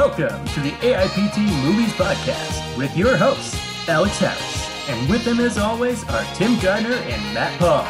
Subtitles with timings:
[0.00, 3.54] Welcome to the AIPT Movies Podcast with your hosts,
[3.86, 4.88] Alex Harris.
[4.88, 7.84] And with them, as always, are Tim Gardner and Matt Paul.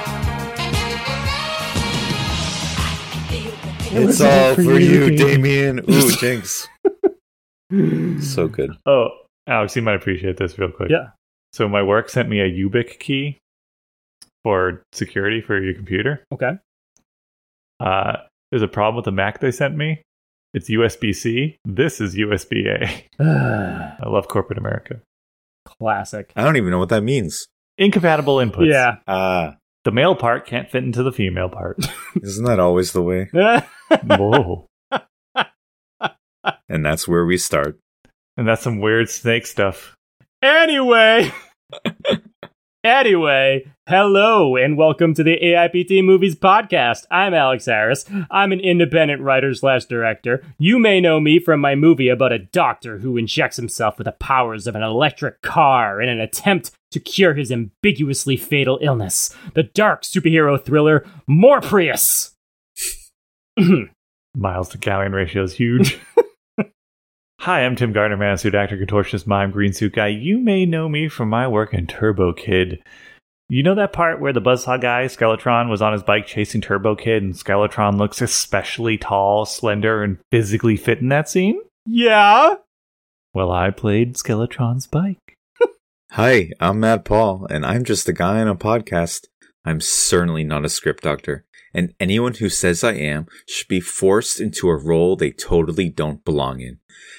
[3.93, 5.89] It's all for you, Damien.
[5.89, 6.67] Ooh, Jinx.
[8.27, 8.77] so good.
[8.87, 9.11] Oh,
[9.47, 10.91] Alex, you might appreciate this real quick.
[10.91, 11.11] Yeah.
[11.53, 13.37] So my work sent me a YubiKey
[14.43, 16.25] for security for your computer.
[16.33, 16.59] Okay.
[17.79, 18.17] Uh,
[18.51, 20.03] there's a problem with the Mac they sent me.
[20.53, 21.59] It's USB C.
[21.65, 23.07] This is USB A.
[24.03, 25.01] I love corporate America.
[25.65, 26.33] Classic.
[26.35, 27.47] I don't even know what that means.
[27.79, 28.71] Incompatible inputs.
[28.71, 28.97] Yeah.
[29.07, 31.79] Ah, The male part can't fit into the female part.
[32.23, 33.29] isn't that always the way?
[33.33, 34.67] Whoa.
[36.71, 37.79] And that's where we start.
[38.37, 39.95] And that's some weird snake stuff.
[40.43, 41.31] anyway.
[42.83, 47.05] Anyway, hello and welcome to the AIPT Movies Podcast.
[47.11, 48.07] I'm Alex Harris.
[48.31, 50.43] I'm an independent writer slash director.
[50.57, 54.13] You may know me from my movie about a doctor who injects himself with the
[54.13, 59.37] powers of an electric car in an attempt to cure his ambiguously fatal illness.
[59.53, 62.31] The dark superhero thriller Morprius.
[64.35, 66.01] Miles to galleon ratio is huge.
[67.45, 70.09] Hi, I'm Tim Gardner, man, suit actor, contortionist, mime, green suit guy.
[70.09, 72.83] You may know me from my work in Turbo Kid.
[73.49, 76.95] You know that part where the Buzzsaw guy, Skeletron, was on his bike chasing Turbo
[76.95, 81.59] Kid, and Skeletron looks especially tall, slender, and physically fit in that scene?
[81.87, 82.57] yeah?
[83.33, 85.39] Well, I played Skeletron's bike.
[86.11, 89.29] Hi, I'm Matt Paul, and I'm just a guy on a podcast.
[89.65, 94.41] I'm certainly not a script doctor, and anyone who says I am should be forced
[94.41, 96.79] into a role they totally don't belong in.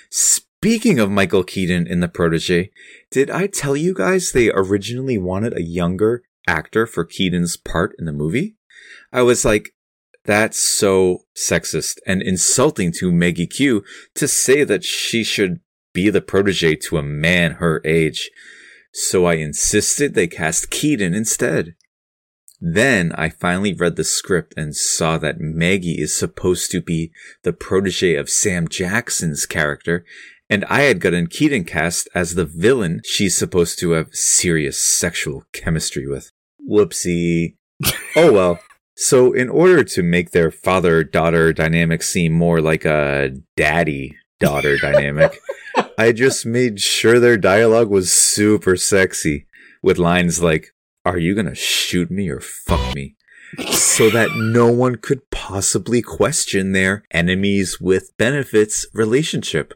[0.09, 2.71] Speaking of Michael Keaton in The Protege,
[3.09, 8.05] did I tell you guys they originally wanted a younger actor for Keaton's part in
[8.05, 8.55] the movie?
[9.11, 9.69] I was like,
[10.23, 13.83] that's so sexist and insulting to Maggie Q
[14.15, 15.61] to say that she should
[15.93, 18.29] be the protege to a man her age.
[18.93, 21.75] So I insisted they cast Keaton instead.
[22.63, 27.11] Then I finally read the script and saw that Maggie is supposed to be
[27.41, 30.05] the protege of Sam Jackson's character,
[30.47, 35.45] and I had gotten Keaton cast as the villain she's supposed to have serious sexual
[35.53, 36.31] chemistry with.
[36.69, 37.55] Whoopsie.
[38.15, 38.59] oh well.
[38.95, 45.39] So in order to make their father-daughter dynamic seem more like a daddy-daughter dynamic,
[45.97, 49.47] I just made sure their dialogue was super sexy
[49.81, 50.67] with lines like,
[51.05, 53.15] are you gonna shoot me or fuck me?
[53.71, 59.73] So that no one could possibly question their enemies with benefits relationship.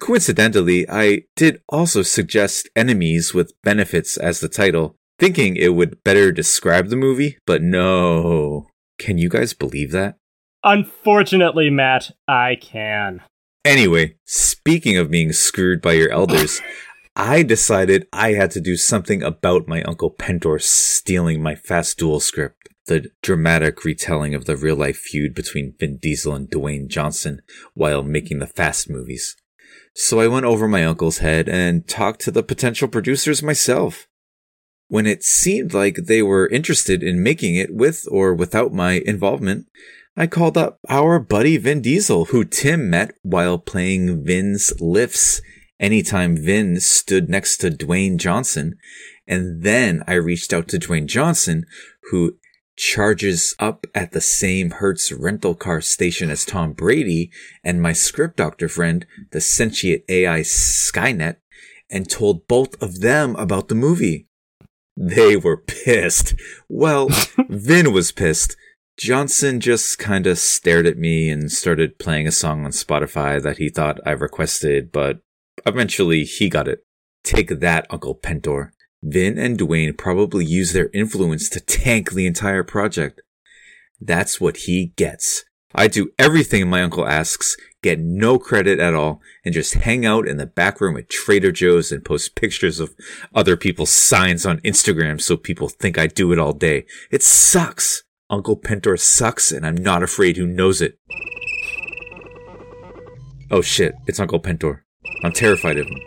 [0.00, 6.30] Coincidentally, I did also suggest enemies with benefits as the title, thinking it would better
[6.30, 8.68] describe the movie, but no.
[8.98, 10.16] Can you guys believe that?
[10.62, 13.22] Unfortunately, Matt, I can.
[13.64, 16.60] Anyway, speaking of being screwed by your elders,
[17.20, 22.20] I decided I had to do something about my Uncle Pentor stealing my Fast Duel
[22.20, 27.42] script, the dramatic retelling of the real life feud between Vin Diesel and Dwayne Johnson
[27.74, 29.34] while making the Fast movies.
[29.96, 34.06] So I went over my uncle's head and talked to the potential producers myself.
[34.86, 39.66] When it seemed like they were interested in making it with or without my involvement,
[40.16, 45.42] I called up our buddy Vin Diesel, who Tim met while playing Vin's lifts
[45.80, 48.76] anytime Vin stood next to Dwayne Johnson.
[49.26, 51.66] And then I reached out to Dwayne Johnson,
[52.10, 52.36] who
[52.76, 57.30] charges up at the same Hertz rental car station as Tom Brady
[57.64, 61.36] and my script doctor friend, the sentient AI Skynet,
[61.90, 64.28] and told both of them about the movie.
[64.96, 66.34] They were pissed.
[66.68, 67.08] Well,
[67.48, 68.56] Vin was pissed.
[68.98, 73.58] Johnson just kind of stared at me and started playing a song on Spotify that
[73.58, 75.20] he thought I requested, but
[75.66, 76.80] eventually he got it.
[77.24, 78.72] Take that, Uncle Pentor.
[79.02, 83.20] Vin and Dwayne probably used their influence to tank the entire project.
[84.00, 85.44] That's what he gets.
[85.74, 90.26] I do everything my uncle asks, get no credit at all, and just hang out
[90.26, 92.94] in the back room at Trader Joe's and post pictures of
[93.34, 96.86] other people's signs on Instagram so people think I do it all day.
[97.10, 98.02] It sucks.
[98.30, 100.98] Uncle Pentor sucks, and I'm not afraid who knows it.
[103.50, 104.84] Oh shit, it's Uncle Pentor.
[105.22, 105.98] I'm terrified of him.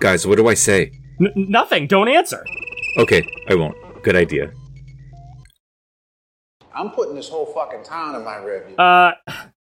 [0.00, 0.92] Guys, what do I say?
[1.20, 1.86] N- nothing.
[1.86, 2.44] Don't answer.
[2.98, 3.76] Okay, I won't.
[4.02, 4.50] Good idea.
[6.74, 8.78] I'm putting this whole fucking town in my rearview.
[8.78, 9.14] Uh,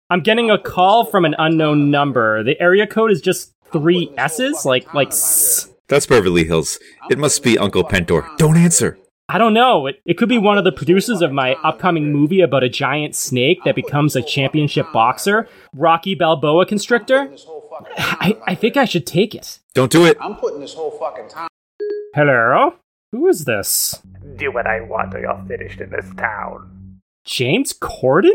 [0.09, 2.43] I'm getting a call from an unknown number.
[2.43, 5.09] The area code is just three S's, like like.
[5.09, 6.79] S- That's Beverly Hills.
[7.09, 8.27] It must be Uncle Pentor.
[8.37, 8.97] Don't answer.
[9.27, 9.87] I don't know.
[9.87, 13.15] It, it could be one of the producers of my upcoming movie about a giant
[13.15, 17.31] snake that becomes a championship boxer, Rocky Balboa Constrictor.
[17.85, 18.17] Fucking.
[18.19, 19.59] I, in I think I should take it.
[19.73, 20.17] Don't do it.
[20.19, 21.47] I'm putting this whole fucking time.
[22.13, 22.75] Hello?
[23.11, 24.01] Who is this?
[24.35, 26.99] Do what I want or you're finished in this town.
[27.25, 28.31] James Corden?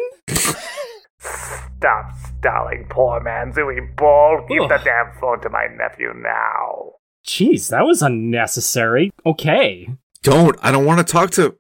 [1.19, 4.45] Stop stalling, poor man Zooey Ball.
[4.49, 4.69] Give Ugh.
[4.69, 6.93] the damn phone to my nephew now.
[7.27, 9.11] Jeez, that was unnecessary.
[9.25, 9.89] Okay.
[10.23, 10.57] Don't.
[10.63, 11.57] I don't want to talk to.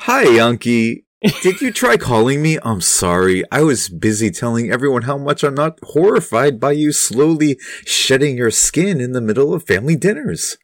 [0.00, 1.03] Hi, Unky.
[1.42, 2.58] Did you try calling me?
[2.62, 3.44] I'm sorry.
[3.50, 8.50] I was busy telling everyone how much I'm not horrified by you slowly shedding your
[8.50, 10.58] skin in the middle of family dinners.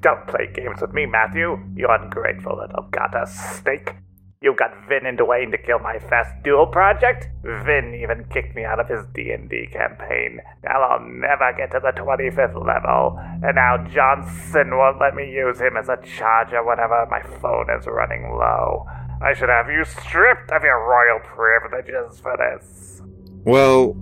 [0.00, 1.62] Don't play games with me, Matthew.
[1.76, 3.94] You ungrateful little gutter snake.
[4.42, 7.28] You got Vin and Wayne to kill my fast duel project?
[7.44, 10.40] Vin even kicked me out of his D&D campaign.
[10.64, 13.16] Now I'll never get to the 25th level.
[13.42, 17.86] And now Johnson won't let me use him as a charger whenever my phone is
[17.86, 18.84] running low.
[19.22, 23.02] I should have you stripped of your royal privileges for this.
[23.44, 23.94] Well,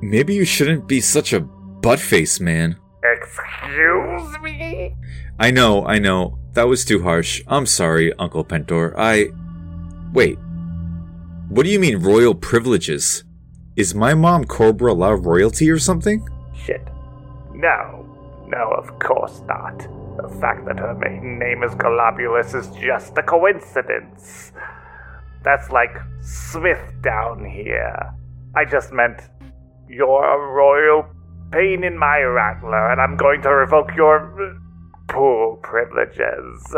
[0.00, 2.76] maybe you shouldn't be such a butt face, man.
[3.02, 4.94] Excuse me?
[5.38, 6.38] I know, I know.
[6.54, 7.42] That was too harsh.
[7.46, 8.94] I'm sorry, Uncle Pentor.
[8.98, 9.26] I.
[10.12, 10.38] Wait.
[11.48, 13.24] What do you mean, royal privileges?
[13.76, 16.26] Is my mom Cobra La royalty or something?
[16.54, 16.82] Shit.
[17.52, 18.02] No.
[18.48, 19.86] No, of course not.
[20.16, 24.52] The fact that her maiden name is Globulus is just a coincidence.
[25.42, 28.14] That's like Smith down here.
[28.54, 29.20] I just meant
[29.88, 31.06] you're a royal
[31.52, 34.58] pain in my rattler, and I'm going to revoke your uh,
[35.08, 36.74] pool privileges.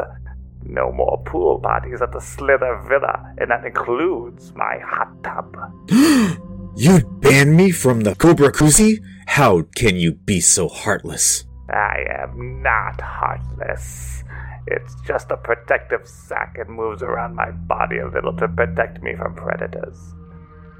[0.64, 5.56] No more pool parties at the Slither Villa, and that includes my hot tub.
[6.76, 9.02] You'd ban me from the Cobra Koozie?
[9.26, 11.44] How can you be so heartless?
[11.70, 14.24] I am not heartless.
[14.66, 19.14] It's just a protective sac and moves around my body a little to protect me
[19.16, 20.14] from predators.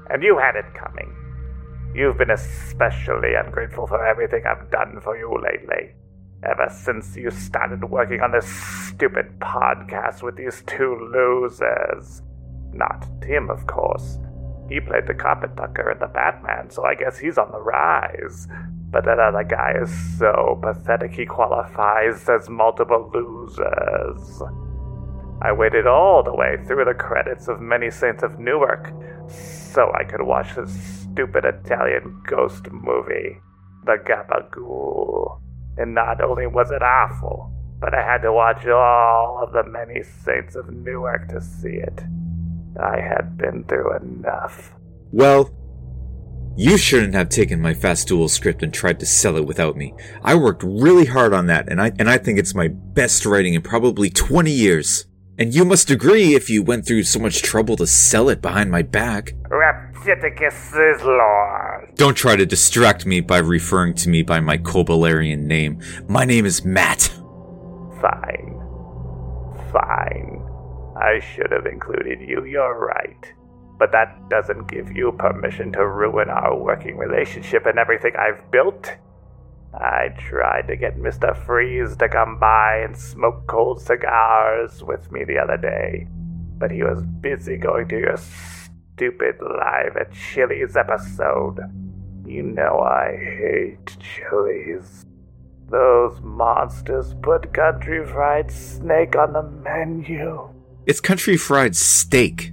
[0.09, 1.15] And you had it coming.
[1.93, 5.93] You've been especially ungrateful for everything I've done for you lately.
[6.43, 12.21] Ever since you started working on this stupid podcast with these two losers.
[12.71, 14.19] Not Tim, of course.
[14.69, 18.47] He played the carpet tucker in the Batman, so I guess he's on the rise.
[18.91, 24.41] But that other guy is so pathetic he qualifies as multiple losers.
[25.41, 28.93] I waited all the way through the credits of Many Saints of Newark
[29.27, 33.37] so I could watch this stupid Italian ghost movie,
[33.85, 35.39] The Gabagool.
[35.77, 40.03] And not only was it awful, but I had to watch all of the Many
[40.03, 42.03] Saints of Newark to see it.
[42.77, 44.73] I had been through enough.
[45.11, 45.51] Well,
[46.55, 49.93] you shouldn't have taken my fast duel script and tried to sell it without me.
[50.23, 53.53] I worked really hard on that, and I and I think it's my best writing
[53.53, 55.05] in probably 20 years.
[55.37, 58.71] And you must agree if you went through so much trouble to sell it behind
[58.71, 59.31] my back.
[59.49, 61.95] Raptiticus is Lord.
[61.95, 65.81] Don't try to distract me by referring to me by my Kobalarian name.
[66.09, 67.03] My name is Matt.
[68.01, 68.59] Fine.
[69.71, 70.38] Fine.
[70.99, 73.33] I should have included you, you're right.
[73.77, 78.91] But that doesn't give you permission to ruin our working relationship and everything I've built.
[79.73, 81.37] I tried to get Mr.
[81.45, 86.07] Freeze to come by and smoke cold cigars with me the other day,
[86.57, 91.59] but he was busy going to your stupid Live at Chili's episode.
[92.25, 95.05] You know I hate Chili's.
[95.69, 100.49] Those monsters put country fried snake on the menu.
[100.89, 102.51] It's country fried steak.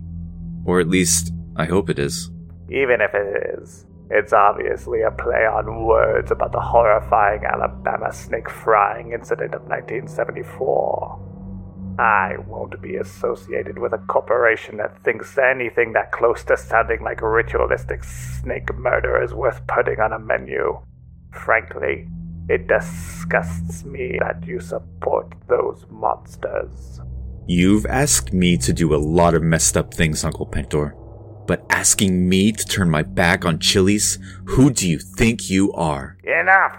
[0.66, 2.30] Or at least, I hope it is.
[2.68, 8.50] Even if it is, it's obviously a play on words about the horrifying Alabama snake
[8.50, 11.96] frying incident of 1974.
[11.98, 17.22] I won't be associated with a corporation that thinks anything that close to sounding like
[17.22, 20.78] ritualistic snake murder is worth putting on a menu.
[21.32, 22.06] Frankly,
[22.50, 27.00] it disgusts me that you support those monsters.
[27.48, 30.96] You've asked me to do a lot of messed up things, Uncle Pentor.
[31.46, 34.18] But asking me to turn my back on Chili's?
[34.46, 36.18] Who do you think you are?
[36.24, 36.76] Enough!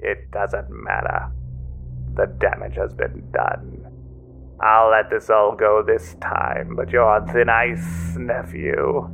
[0.00, 1.30] It doesn't matter.
[2.14, 3.86] The damage has been done.
[4.60, 9.08] I'll let this all go this time, but you're on thin ice, nephew.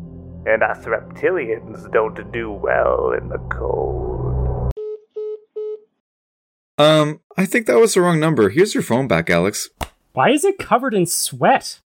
[0.47, 4.73] And us reptilians don't do well in the cold.
[6.79, 8.49] Um, I think that was the wrong number.
[8.49, 9.69] Here's your phone back, Alex.
[10.17, 11.81] Why is it covered in sweat?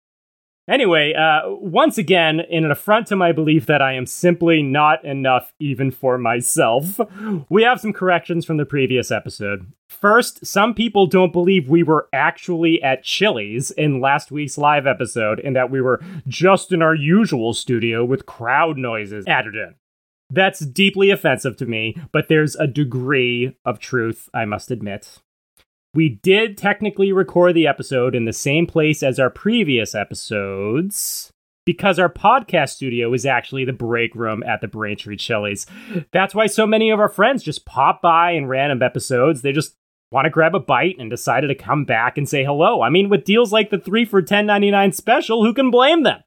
[0.69, 5.05] Anyway, uh, once again, in an affront to my belief that I am simply not
[5.05, 6.99] enough even for myself,
[7.49, 9.71] we have some corrections from the previous episode.
[9.89, 15.39] First, some people don't believe we were actually at Chili's in last week's live episode
[15.39, 19.77] and that we were just in our usual studio with crowd noises added in.
[20.31, 25.21] That's deeply offensive to me, but there's a degree of truth, I must admit.
[25.97, 31.31] We did technically record the episode in the same place as our previous episodes
[31.65, 35.65] because our podcast studio is actually the break room at the Braintree Chili's.
[36.13, 39.41] That's why so many of our friends just pop by in random episodes.
[39.41, 39.75] They just
[40.13, 42.83] want to grab a bite and decided to come back and say hello.
[42.83, 46.21] I mean, with deals like the 3 for 10.99 special, who can blame them?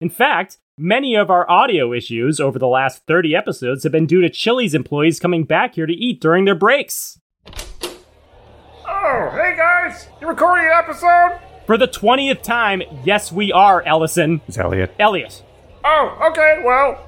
[0.00, 4.20] In fact, many of our audio issues over the last 30 episodes have been due
[4.20, 7.20] to Chili's employees coming back here to eat during their breaks.
[8.98, 10.08] Oh, hey guys!
[10.22, 11.38] You recording an episode?
[11.66, 14.40] For the 20th time, yes, we are, Ellison.
[14.48, 14.94] It's Elliot.
[14.98, 15.42] Elliot,
[15.84, 17.06] Oh, okay, well,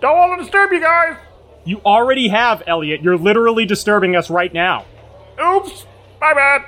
[0.00, 1.16] don't want to disturb you guys.
[1.64, 3.02] you already have, Elliot.
[3.02, 4.84] You're literally disturbing us right now.
[5.40, 5.86] Oops,
[6.20, 6.64] my bad.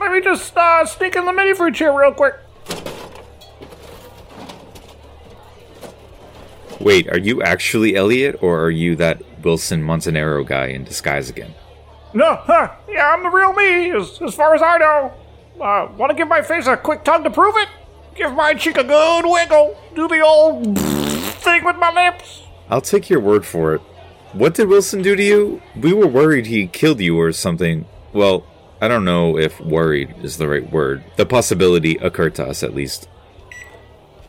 [0.00, 2.34] Let me just uh, sneak in the mini fridge here real quick.
[6.80, 11.54] Wait, are you actually Elliot, or are you that Wilson Montanero guy in disguise again?
[12.12, 12.72] No, huh?
[12.88, 15.12] Yeah, I'm the real me, as, as far as I know.
[15.60, 17.68] Uh, want to give my face a quick tug to prove it?
[18.14, 19.78] Give my cheek a good wiggle.
[19.94, 22.42] Do the old thing with my lips.
[22.68, 23.80] I'll take your word for it.
[24.32, 25.62] What did Wilson do to you?
[25.76, 27.84] We were worried he killed you or something.
[28.12, 28.44] Well,
[28.80, 31.04] I don't know if worried is the right word.
[31.16, 33.08] The possibility occurred to us, at least.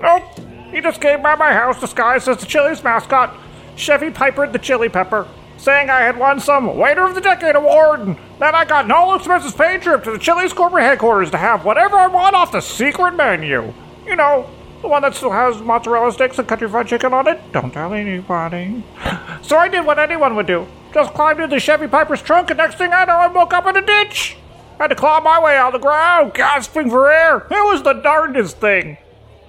[0.02, 0.24] Nope.
[0.72, 3.36] He just came by my house disguised as the Chili's mascot,
[3.76, 5.28] Chevy Piper the Chili Pepper,
[5.62, 8.92] saying I had won some Waiter of the Decade award and that I got an
[8.92, 12.52] all expenses paid trip to the Chili's corporate headquarters to have whatever I want off
[12.52, 13.72] the secret menu.
[14.06, 14.50] You know,
[14.82, 17.40] the one that still has mozzarella sticks and country fried chicken on it.
[17.52, 18.84] Don't tell anybody.
[19.44, 20.68] So I did what anyone would do.
[20.94, 23.66] Just climbed into the Chevy Piper's trunk, and next thing I know, I woke up
[23.66, 24.38] in a ditch.
[24.78, 27.38] Had to claw my way out of the ground, gasping for air.
[27.38, 28.98] It was the darndest thing.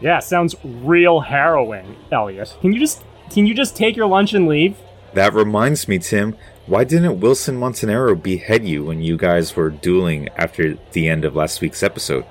[0.00, 2.56] Yeah, sounds real harrowing, Elliot.
[2.62, 4.76] Can you just can you just take your lunch and leave?
[5.14, 6.36] That reminds me, Tim.
[6.66, 11.36] Why didn't Wilson Montanero behead you when you guys were dueling after the end of
[11.36, 12.24] last week's episode?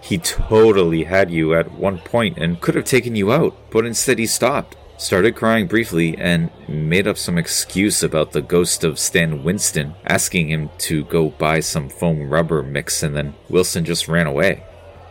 [0.00, 4.18] He totally had you at one point and could have taken you out, but instead
[4.18, 9.44] he stopped, started crying briefly, and made up some excuse about the ghost of Stan
[9.44, 14.26] Winston asking him to go buy some foam rubber mix, and then Wilson just ran
[14.26, 14.62] away.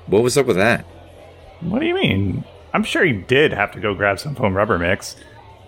[0.08, 0.86] What was up with that?
[1.62, 2.44] What do you mean?
[2.74, 5.15] I'm sure he did have to go grab some foam rubber mix.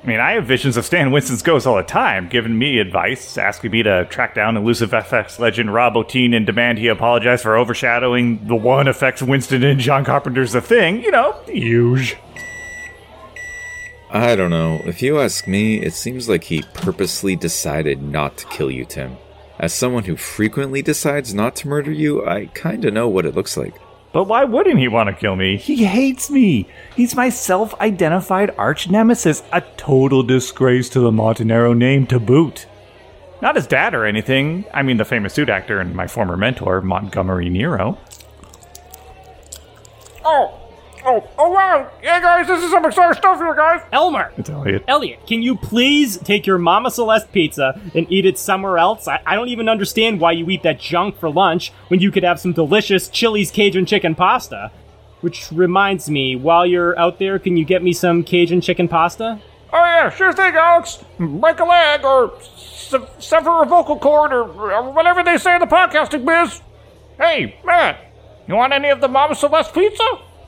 [0.06, 3.40] I mean, I have visions of Stan Winston's ghost all the time, giving me advice,
[3.40, 7.58] asking me to track down elusive FX legend Rob Bottin and demand he apologize for
[7.58, 11.02] overshadowing the one effects Winston and John Carpenter's The Thing.
[11.02, 12.18] You know, huge.
[14.12, 14.80] I don't know.
[14.86, 19.18] If you ask me, it seems like he purposely decided not to kill you, Tim.
[19.58, 23.58] As someone who frequently decides not to murder you, I kinda know what it looks
[23.58, 23.74] like.
[24.16, 25.58] But why wouldn't he want to kill me?
[25.58, 26.70] He hates me.
[26.96, 32.66] He's my self identified arch nemesis, a total disgrace to the Montanero name to boot.
[33.42, 34.64] Not his dad or anything.
[34.74, 37.98] I mean, the famous suit actor and my former mentor, Montgomery Nero.
[40.24, 40.65] Oh,
[41.06, 41.90] oh, oh wow!
[42.02, 43.82] Hey guys, this is some exciting stuff here, guys.
[43.92, 44.32] Elmer!
[44.38, 44.84] It's Elliot.
[44.88, 49.08] Elliot, can you please take your Mama Celeste pizza and eat it somewhere else?
[49.08, 52.24] I, I don't even understand why you eat that junk for lunch when you could
[52.24, 54.72] have some delicious Chili's Cajun chicken pasta.
[55.22, 59.40] Which reminds me, while you're out there, can you get me some Cajun chicken pasta?
[59.74, 61.04] Oh yeah, sure thing, Alex.
[61.18, 65.60] Break a leg or se- sever a vocal cord or, or whatever they say in
[65.62, 66.62] the podcasting biz.
[67.18, 67.98] Hey, Matt,
[68.48, 70.04] you want any of the Mama Celeste pizza?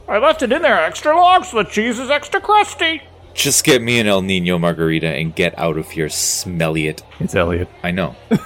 [0.07, 3.01] I left it in there extra long so the cheese is extra crusty.
[3.33, 7.03] Just get me an El Nino margarita and get out of here, smelly it.
[7.19, 7.69] It's Elliot.
[7.83, 8.15] I know.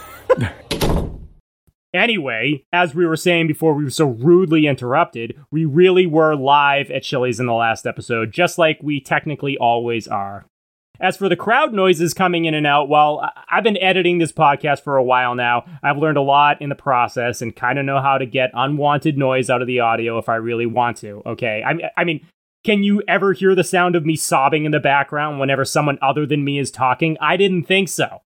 [1.93, 6.89] Anyway, as we were saying before we were so rudely interrupted, we really were live
[6.89, 10.45] at Chili's in the last episode, just like we technically always are.
[11.01, 14.83] As for the crowd noises coming in and out, well, I've been editing this podcast
[14.83, 15.65] for a while now.
[15.81, 19.17] I've learned a lot in the process and kind of know how to get unwanted
[19.17, 21.23] noise out of the audio if I really want to.
[21.25, 22.25] Okay, I, I mean,
[22.63, 26.27] can you ever hear the sound of me sobbing in the background whenever someone other
[26.27, 27.17] than me is talking?
[27.19, 28.21] I didn't think so.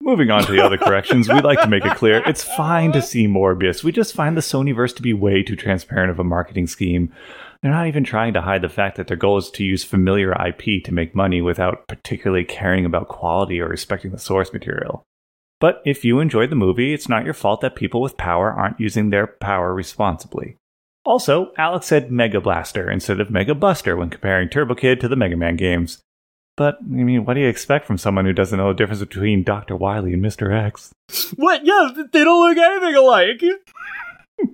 [0.00, 3.02] Moving on to the other corrections, we'd like to make it clear it's fine to
[3.02, 3.82] see Morbius.
[3.82, 7.12] We just find the Sonyverse to be way too transparent of a marketing scheme.
[7.62, 10.32] They're not even trying to hide the fact that their goal is to use familiar
[10.32, 15.02] IP to make money without particularly caring about quality or respecting the source material.
[15.58, 18.80] But if you enjoyed the movie, it's not your fault that people with power aren't
[18.80, 20.56] using their power responsibly.
[21.04, 25.16] Also, Alex said Mega Blaster instead of Mega Buster when comparing Turbo Kid to the
[25.16, 26.00] Mega Man games.
[26.56, 29.44] But, I mean, what do you expect from someone who doesn't know the difference between
[29.44, 29.76] Dr.
[29.76, 30.52] Wily and Mr.
[30.52, 30.90] X?
[31.36, 31.64] What?
[31.64, 33.42] Yeah, they don't look anything alike.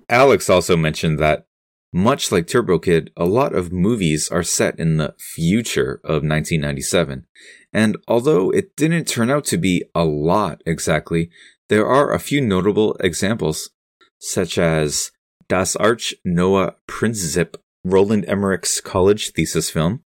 [0.09, 1.47] Alex also mentioned that
[1.93, 7.27] Much like Turbo Kid, a lot of movies are set in the future of 1997.
[7.73, 11.31] And although it didn't turn out to be a lot exactly,
[11.69, 13.71] there are a few notable examples,
[14.19, 15.11] such as
[15.49, 20.03] Das Arche Noah Prinzip, Roland Emmerich's college thesis film,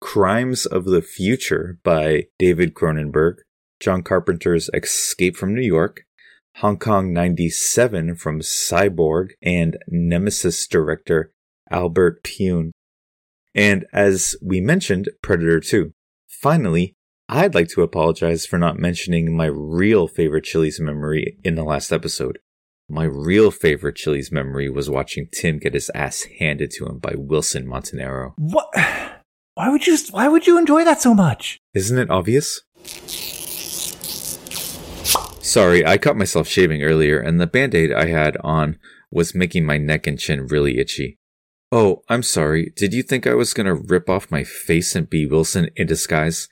[0.00, 3.38] Crimes of the Future by David Cronenberg,
[3.80, 6.04] John Carpenter's Escape from New York,
[6.58, 11.32] Hong Kong 97 from Cyborg and Nemesis director
[11.70, 12.70] Albert Pyun.
[13.56, 15.92] And as we mentioned, Predator 2.
[16.28, 16.94] Finally,
[17.28, 21.90] I'd like to apologize for not mentioning my real favorite Chili's memory in the last
[21.90, 22.38] episode.
[22.88, 27.14] My real favorite Chili's memory was watching Tim get his ass handed to him by
[27.16, 28.34] Wilson Montanaro.
[28.36, 28.68] What?
[29.54, 29.96] Why would you?
[30.10, 31.58] Why would you enjoy that so much?
[31.74, 32.60] Isn't it obvious?
[35.44, 38.78] Sorry, I caught myself shaving earlier, and the band aid I had on
[39.10, 41.18] was making my neck and chin really itchy.
[41.70, 42.72] Oh, I'm sorry.
[42.74, 46.48] Did you think I was gonna rip off my face and be Wilson in disguise?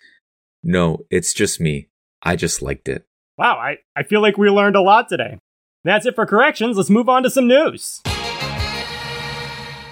[0.63, 1.89] No, it's just me.
[2.23, 3.07] I just liked it.
[3.39, 5.39] Wow, I, I feel like we learned a lot today.
[5.85, 6.77] That's it for corrections.
[6.77, 8.03] Let's move on to some news.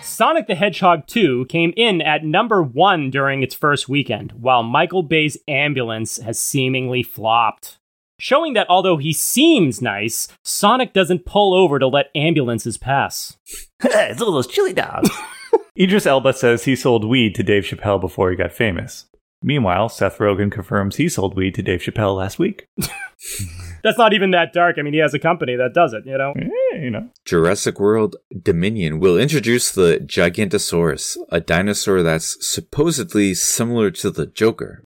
[0.03, 5.03] Sonic the Hedgehog 2 came in at number one during its first weekend, while Michael
[5.03, 7.79] Bay's Ambulance has seemingly flopped.
[8.21, 13.39] Showing that although he seems nice, Sonic doesn't pull over to let ambulances pass.
[13.83, 15.09] it's all those chili dogs.
[15.81, 19.07] Idris Elba says he sold weed to Dave Chappelle before he got famous.
[19.43, 22.67] Meanwhile, Seth Rogen confirms he sold weed to Dave Chappelle last week.
[23.83, 24.77] That's not even that dark.
[24.79, 26.35] I mean, he has a company that does it, you know?
[26.37, 27.09] Eh, you know.
[27.25, 34.85] Jurassic World Dominion will introduce the Gigantosaurus, a dinosaur that's supposedly similar to the Joker.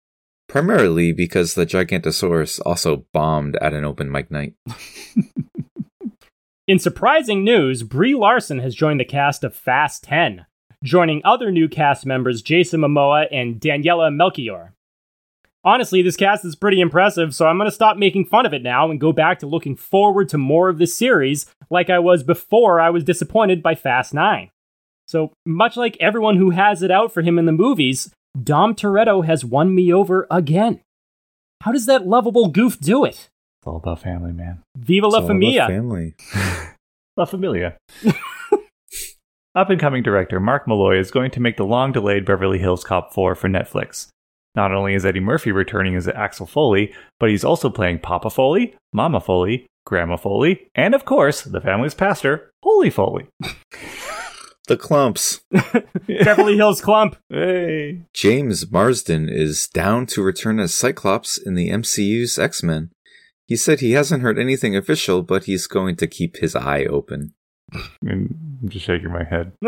[0.51, 4.55] Primarily because the Gigantosaurus also bombed at an open mic night.
[6.67, 10.47] In surprising news, Brie Larson has joined the cast of Fast 10,
[10.83, 14.75] joining other new cast members Jason Momoa and Daniela Melchior.
[15.63, 18.65] Honestly, this cast is pretty impressive, so I'm going to stop making fun of it
[18.65, 22.25] now and go back to looking forward to more of this series like I was
[22.25, 24.51] before I was disappointed by Fast 9.
[25.07, 29.25] So, much like everyone who has it out for him in the movies, Dom Toretto
[29.25, 30.81] has won me over again.
[31.63, 33.29] How does that lovable goof do it?
[33.59, 34.63] It's all about family, man.
[34.77, 35.67] Viva la It's about familia.
[35.67, 36.15] Family.
[37.17, 37.77] La Familia.
[39.55, 42.85] Up and coming director Mark Molloy is going to make the long delayed Beverly Hills
[42.85, 44.09] Cop 4 for Netflix.
[44.55, 48.75] Not only is Eddie Murphy returning as Axel Foley, but he's also playing Papa Foley,
[48.93, 53.27] Mama Foley, Grandma Foley, and of course, the family's pastor, Holy Foley.
[54.71, 55.41] The Clumps.
[56.07, 57.17] Beverly Hills Clump.
[57.29, 58.03] Hey.
[58.15, 62.93] James Marsden is down to return as Cyclops in the MCU's X Men.
[63.49, 67.35] He said he hasn't heard anything official, but he's going to keep his eye open.
[68.07, 69.51] And I'm just shaking my head.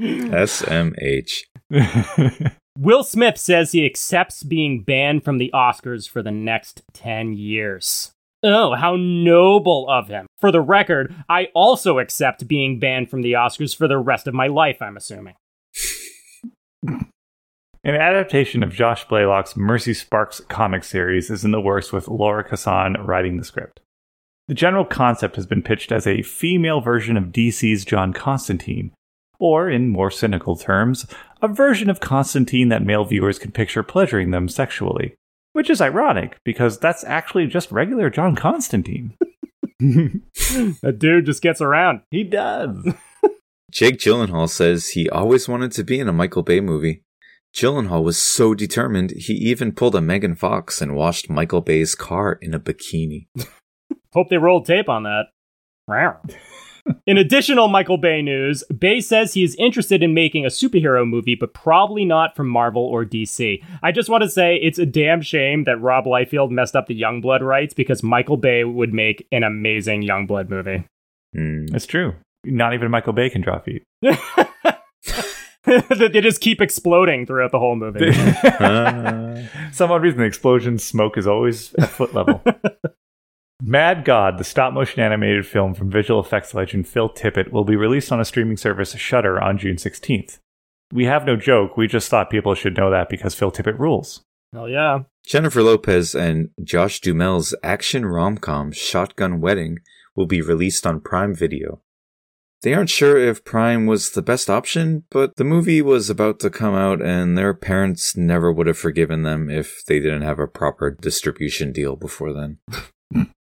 [0.00, 1.42] SMH.
[2.78, 8.12] Will Smith says he accepts being banned from the Oscars for the next 10 years.
[8.42, 10.27] Oh, how noble of him.
[10.38, 14.34] For the record, I also accept being banned from the Oscars for the rest of
[14.34, 15.34] my life, I'm assuming.
[17.84, 22.44] An adaptation of Josh Blaylock's Mercy Sparks comic series is in the works with Laura
[22.44, 23.80] Kassan writing the script.
[24.46, 28.92] The general concept has been pitched as a female version of DC's John Constantine,
[29.40, 31.06] or, in more cynical terms,
[31.42, 35.14] a version of Constantine that male viewers can picture pleasuring them sexually.
[35.52, 39.16] Which is ironic, because that's actually just regular John Constantine.
[40.82, 42.00] That dude just gets around.
[42.10, 42.94] he does.
[43.70, 47.02] Jake Gyllenhaal says he always wanted to be in a Michael Bay movie.
[47.54, 52.38] Gyllenhaal was so determined, he even pulled a Megan Fox and washed Michael Bay's car
[52.40, 53.26] in a bikini.
[54.12, 55.24] Hope they rolled tape on that.
[56.88, 57.00] Rawr.
[57.06, 61.34] In additional Michael Bay news, Bay says he is interested in making a superhero movie,
[61.34, 63.62] but probably not from Marvel or DC.
[63.82, 67.00] I just want to say it's a damn shame that Rob Liefeld messed up the
[67.00, 70.84] Youngblood rights because Michael Bay would make an amazing Youngblood movie.
[71.34, 71.66] Hmm.
[71.74, 72.14] It's true.
[72.44, 73.82] Not even Michael Bay can draw feet.
[75.98, 78.10] they just keep exploding throughout the whole movie.
[78.10, 79.36] Ah.
[79.72, 82.42] Some odd reason, the explosion smoke is always at foot level.
[83.60, 87.74] Mad God, the stop motion animated film from visual effects legend Phil Tippett, will be
[87.74, 90.38] released on a streaming service Shudder on June 16th.
[90.92, 94.22] We have no joke, we just thought people should know that because Phil Tippett rules.
[94.52, 95.00] Hell yeah.
[95.26, 99.78] Jennifer Lopez and Josh Duhamel's action rom-com Shotgun Wedding
[100.14, 101.82] will be released on Prime Video.
[102.62, 106.50] They aren't sure if Prime was the best option, but the movie was about to
[106.50, 110.46] come out and their parents never would have forgiven them if they didn't have a
[110.46, 112.58] proper distribution deal before then.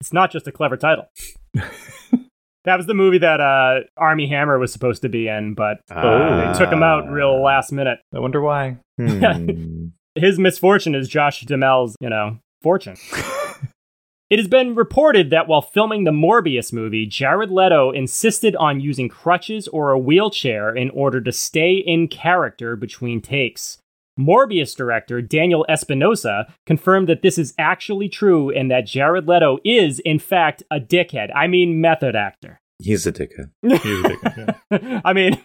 [0.01, 1.05] It's not just a clever title.
[1.53, 1.71] that
[2.65, 6.51] That was the movie that uh, Armie Hammer was supposed to be in, but Ah.
[6.53, 7.99] they took him out real last minute.
[8.13, 8.77] I wonder why.
[8.97, 9.87] Hmm.
[10.15, 12.97] His misfortune is Josh Duhamel's, you know, fortune.
[14.29, 19.09] It has been reported that while filming the Morbius movie, Jared Leto insisted on using
[19.09, 23.79] crutches or a wheelchair in order to stay in character between takes.
[24.19, 29.99] Morbius director Daniel Espinosa confirmed that this is actually true and that Jared Leto is,
[29.99, 31.29] in fact, a dickhead.
[31.35, 32.59] I mean, method actor.
[32.81, 33.49] He's a dickhead.
[33.61, 34.19] He's a dick,
[34.71, 35.01] yeah.
[35.05, 35.41] I mean,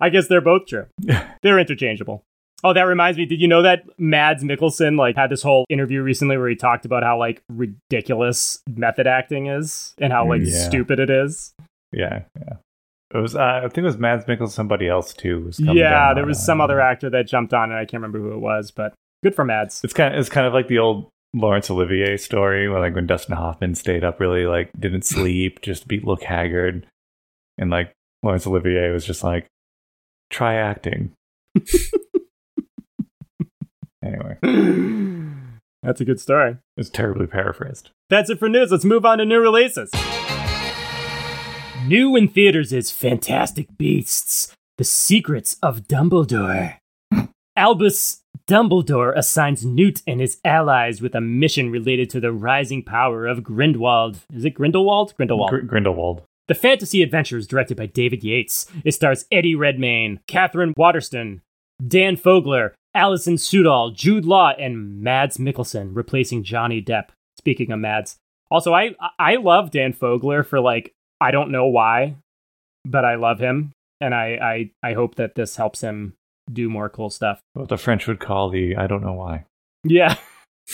[0.00, 0.86] I guess they're both true.
[1.42, 2.22] They're interchangeable.
[2.64, 3.24] Oh, that reminds me.
[3.26, 6.84] Did you know that Mads Mikkelsen like had this whole interview recently where he talked
[6.84, 10.68] about how like ridiculous method acting is and how like mm, Yeah.
[10.68, 11.52] stupid it is?
[11.92, 12.54] yeah, yeah.
[13.14, 13.36] It was.
[13.36, 14.50] Uh, I think it was Mads Mikkelsen.
[14.50, 15.44] Somebody else too.
[15.44, 18.18] Was coming Yeah, there was some other actor that jumped on, and I can't remember
[18.18, 19.82] who it was, but good for Mads.
[19.84, 20.14] It's kind.
[20.14, 23.74] Of, it's kind of like the old Laurence Olivier story, where like when Dustin Hoffman
[23.74, 26.86] stayed up really like didn't sleep just to be look haggard,
[27.58, 29.46] and like Laurence Olivier was just like,
[30.30, 31.12] try acting.
[34.02, 34.38] anyway,
[35.82, 36.56] That's a good story.
[36.78, 37.90] it's terribly paraphrased.
[38.08, 38.70] That's it for news.
[38.70, 39.90] Let's move on to new releases.
[41.86, 46.76] New in theaters is Fantastic Beasts The Secrets of Dumbledore.
[47.56, 53.26] Albus Dumbledore assigns Newt and his allies with a mission related to the rising power
[53.26, 54.20] of Grindelwald.
[54.32, 55.14] Is it Grindelwald?
[55.16, 55.50] Grindelwald.
[55.50, 56.22] Gr- Grindelwald.
[56.48, 58.66] The fantasy adventure is directed by David Yates.
[58.84, 61.42] It stars Eddie Redmayne, Catherine Waterston,
[61.86, 67.08] Dan Fogler, Alison Sudol, Jude Law, and Mads Mikkelsen, replacing Johnny Depp.
[67.38, 68.18] Speaking of Mads,
[68.50, 72.16] also I I love Dan Fogler for like I don't know why,
[72.84, 76.14] but I love him, and I I I hope that this helps him
[76.52, 77.40] do more cool stuff.
[77.54, 79.44] What the French would call the I don't know why.
[79.84, 80.16] Yeah,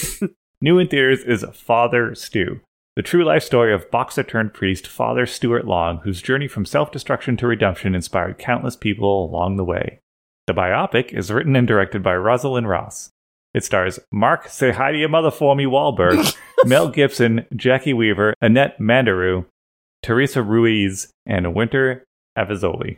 [0.61, 2.61] New in theaters is Father Stu,
[2.97, 6.91] the true life story of boxer turned priest Father Stuart Long, whose journey from self
[6.91, 10.01] destruction to redemption inspired countless people along the way.
[10.49, 13.11] The biopic is written and directed by Rosalind Ross.
[13.55, 18.35] It stars Mark Say Hi to Your Mother For Me Wahlberg, Mel Gibson, Jacki Weaver,
[18.41, 19.47] Annette Mandaru,
[20.09, 22.97] Teresa Ruiz, and Winter Avizoli.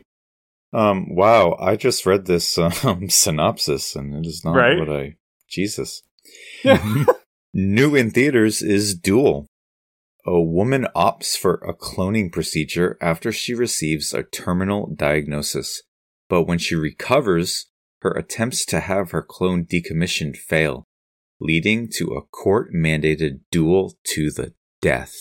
[0.71, 4.79] Um, wow, I just read this um, synopsis and it is not Right?
[4.79, 5.15] what I.
[5.49, 6.03] Jesus.
[7.53, 9.45] New in theaters is Dual.
[10.25, 15.83] A woman opts for a cloning procedure after she receives a terminal diagnosis.
[16.29, 17.65] But when she recovers,
[18.03, 20.85] her attempts to have her clone decommissioned fail,
[21.41, 25.13] leading to a court mandated duel to the death.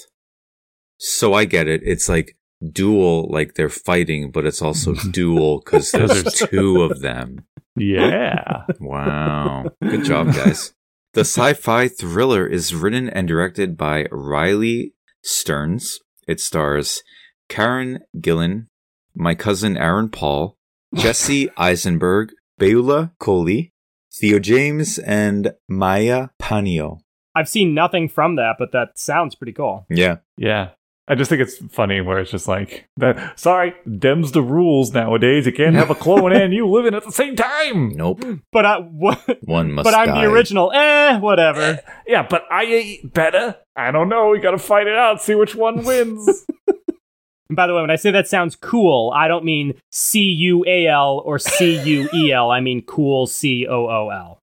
[1.00, 1.80] So I get it.
[1.82, 2.36] It's like
[2.72, 7.46] duel, like they're fighting, but it's also dual because there's two of them.
[7.74, 8.64] Yeah.
[8.78, 9.64] Wow.
[9.82, 10.74] Good job, guys.
[11.14, 14.92] The sci fi thriller is written and directed by Riley
[15.24, 16.00] Stearns.
[16.28, 17.02] It stars
[17.48, 18.66] Karen Gillan,
[19.14, 20.56] my cousin Aaron Paul,
[20.94, 23.72] Jesse Eisenberg, Beulah Koale,
[24.12, 27.00] Theo James, and Maija Paunio.
[27.34, 29.86] I've seen nothing from that, but that sounds pretty cool.
[29.88, 30.18] Yeah.
[30.36, 30.70] Yeah.
[31.10, 33.36] I just think it's funny where it's just like that.
[33.38, 35.44] Sorry, dem's the rules nowadays.
[35.44, 37.88] You can't have a clone and you living at the same time.
[37.96, 38.22] Nope.
[38.52, 39.38] But I what?
[39.44, 40.20] One must But I'm die.
[40.24, 40.70] the original.
[40.72, 41.80] Eh, whatever.
[42.06, 43.56] Yeah, but I ate better.
[43.74, 44.28] I don't know.
[44.30, 45.20] We got to fight it out.
[45.20, 46.46] See which one wins.
[46.68, 50.64] And by the way, when I say that sounds cool, I don't mean C U
[50.64, 52.52] A L or C U E L.
[52.52, 54.38] I mean cool C O O L.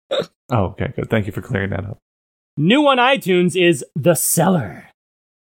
[0.51, 0.91] oh, okay.
[0.95, 1.10] Good.
[1.10, 1.97] Thank you for clearing that up.
[2.58, 4.87] New on iTunes is The Cellar.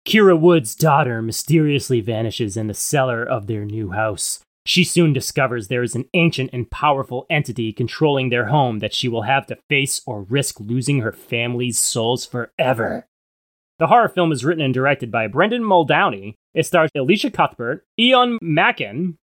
[0.06, 4.40] Kira Wood's daughter mysteriously vanishes in the cellar of their new house.
[4.66, 9.08] She soon discovers there is an ancient and powerful entity controlling their home that she
[9.08, 13.06] will have to face or risk losing her family's souls forever.
[13.80, 16.36] The horror film is written and directed by Brendan Muldowney.
[16.54, 19.16] It stars Elisha Cuthbert, Eoin Macken,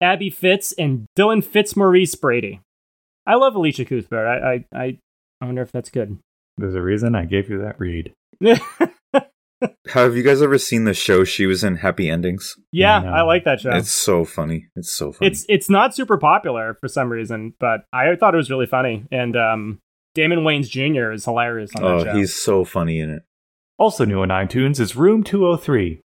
[0.00, 2.60] Abby Fitz, and Dylan Fitzmaurice Brady.
[3.26, 4.26] I love Elisha Cuthbert.
[4.26, 4.98] I, I, I
[5.40, 6.18] I wonder if that's good.
[6.56, 8.12] There's a reason I gave you that read.
[9.92, 12.56] Have you guys ever seen the show she was in Happy Endings?
[12.72, 13.10] Yeah, No.
[13.10, 13.70] I like that show.
[13.70, 14.66] It's so funny.
[14.76, 15.30] It's so funny.
[15.30, 19.04] It's it's not super popular for some reason, but I thought it was really funny.
[19.10, 19.80] And um,
[20.14, 21.12] Damon Wayans Jr.
[21.12, 23.22] is hilarious on that oh, he's so funny in it.
[23.78, 26.00] Also new on iTunes is Room 203.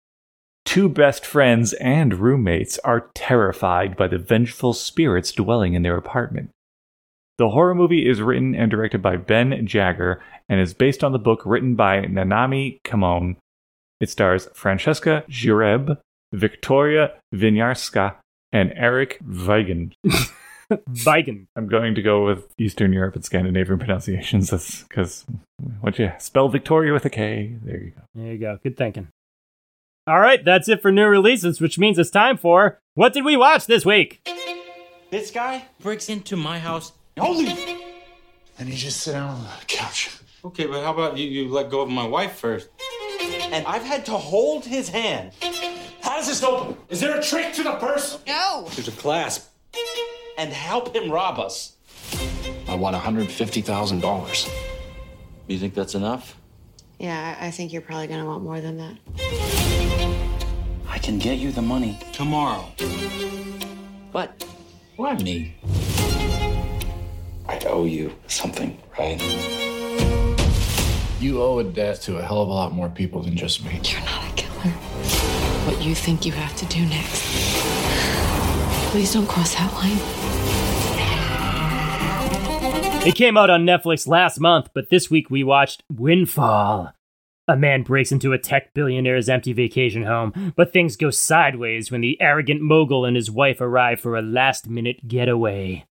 [0.64, 6.50] Two best friends and roommates are terrified by the vengeful spirits dwelling in their apartment.
[7.38, 11.18] The horror movie is written and directed by Ben Jagger and is based on the
[11.18, 13.36] book written by Nanami Kamon.
[14.00, 15.98] It stars Francesca Gireb,
[16.34, 18.16] Viktoria Vinyarska,
[18.52, 19.92] and Eric Weigen.
[20.88, 21.48] Viking.
[21.56, 24.50] I'm going to go with Eastern Europe and Scandinavian pronunciations
[24.86, 25.24] because
[25.80, 27.56] what you spell Victoria with a K.
[27.62, 28.02] There you go.
[28.14, 28.58] There you go.
[28.62, 29.08] Good thinking.
[30.06, 33.36] All right, that's it for new releases, which means it's time for What Did We
[33.36, 34.26] Watch This Week?
[35.10, 36.92] This guy breaks into my house.
[37.18, 37.48] Holy!
[38.58, 40.18] And you just sit down on the couch.
[40.44, 42.68] Okay, but how about you, you let go of my wife first?
[43.50, 45.32] And I've had to hold his hand.
[46.02, 46.76] How does this open?
[46.88, 48.18] Is there a trick to the purse?
[48.26, 48.68] No.
[48.74, 49.50] There's a clasp.
[50.36, 51.74] And help him rob us.
[52.68, 54.50] I want $150,000.
[55.46, 56.36] You think that's enough?
[56.98, 58.96] Yeah, I I think you're probably gonna want more than that.
[60.88, 62.64] I can get you the money tomorrow.
[64.12, 64.44] What?
[64.96, 65.54] Why me?
[67.48, 69.18] I owe you something, right?
[71.20, 73.80] You owe a debt to a hell of a lot more people than just me.
[73.82, 74.70] You're not a killer.
[75.66, 77.24] What you think you have to do next.
[78.92, 79.98] Please don't cross that line.
[83.04, 86.92] It came out on Netflix last month, but this week we watched Windfall.
[87.48, 92.00] A man breaks into a tech billionaire's empty vacation home, but things go sideways when
[92.00, 95.87] the arrogant mogul and his wife arrive for a last minute getaway.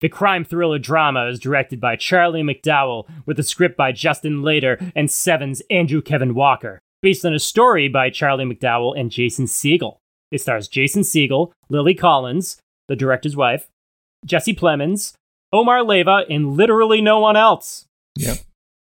[0.00, 4.78] The crime thriller drama is directed by Charlie McDowell, with a script by Justin Lader
[4.96, 9.98] and Seven's Andrew Kevin Walker, based on a story by Charlie McDowell and Jason Segel.
[10.30, 12.56] It stars Jason Segel, Lily Collins,
[12.88, 13.68] the director's wife,
[14.24, 15.12] Jesse Plemons,
[15.52, 17.84] Omar Leyva, and literally no one else.
[18.16, 18.38] Yep.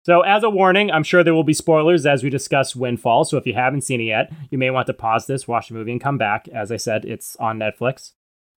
[0.06, 3.24] So, as a warning, I'm sure there will be spoilers as we discuss Windfall.
[3.26, 5.76] So, if you haven't seen it yet, you may want to pause this, watch the
[5.76, 6.48] movie, and come back.
[6.50, 8.14] As I said, it's on Netflix.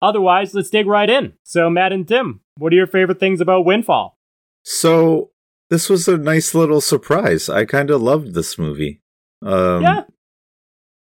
[0.04, 1.32] Otherwise, let's dig right in.
[1.42, 4.18] So, Matt and Tim, what are your favorite things about Windfall?
[4.62, 5.30] So
[5.70, 7.48] this was a nice little surprise.
[7.48, 9.00] I kind of loved this movie.
[9.42, 10.02] Um, yeah,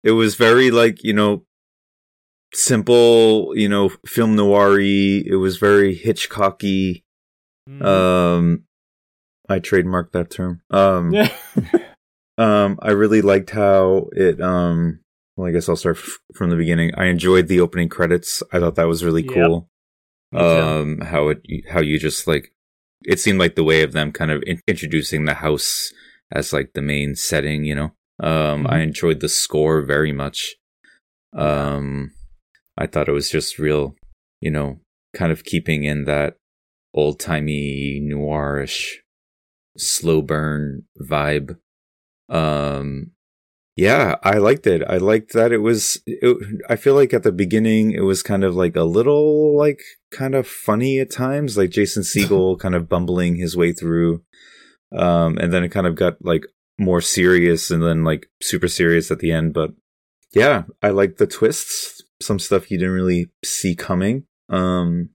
[0.04, 1.46] it was very like you know
[2.54, 7.04] simple, you know, film noir It was very Hitchcocky.
[7.70, 7.86] Mhm.
[7.86, 8.64] Um,
[9.48, 10.62] I trademarked that term.
[10.70, 11.30] Um, yeah.
[12.38, 14.42] um, I really liked how it.
[14.42, 15.00] Um,
[15.42, 16.92] well, I guess I'll start f- from the beginning.
[16.96, 18.44] I enjoyed the opening credits.
[18.54, 19.34] I thought that was really Yep.
[19.34, 19.70] cool.
[20.34, 22.54] Um, how it how you just like
[23.04, 25.92] it seemed like the way of them kind of in- introducing the house
[26.32, 27.66] as like the main setting.
[27.66, 30.56] You know, um, I enjoyed the score very much.
[31.34, 32.12] Um,
[32.78, 33.96] I thought it was just real,
[34.40, 34.80] you know,
[35.14, 36.36] kind of keeping in that
[36.94, 38.98] old timey noirish
[39.78, 41.58] slow burn vibe.
[42.30, 43.12] Um,
[43.76, 44.84] yeah, I liked it.
[44.88, 46.02] I liked that it was.
[46.06, 46.38] It,
[46.70, 49.82] I feel like at the beginning it was kind of like a little like
[50.12, 54.24] kind of funny at times, like Jason Segel kind of bumbling his way through.
[54.96, 56.46] Um, and then it kind of got like
[56.78, 59.54] more serious and then like super serious at the end.
[59.54, 59.72] But
[60.34, 62.04] yeah, I like the twists.
[62.22, 64.26] Some stuff you didn't really see coming.
[64.50, 65.10] Um,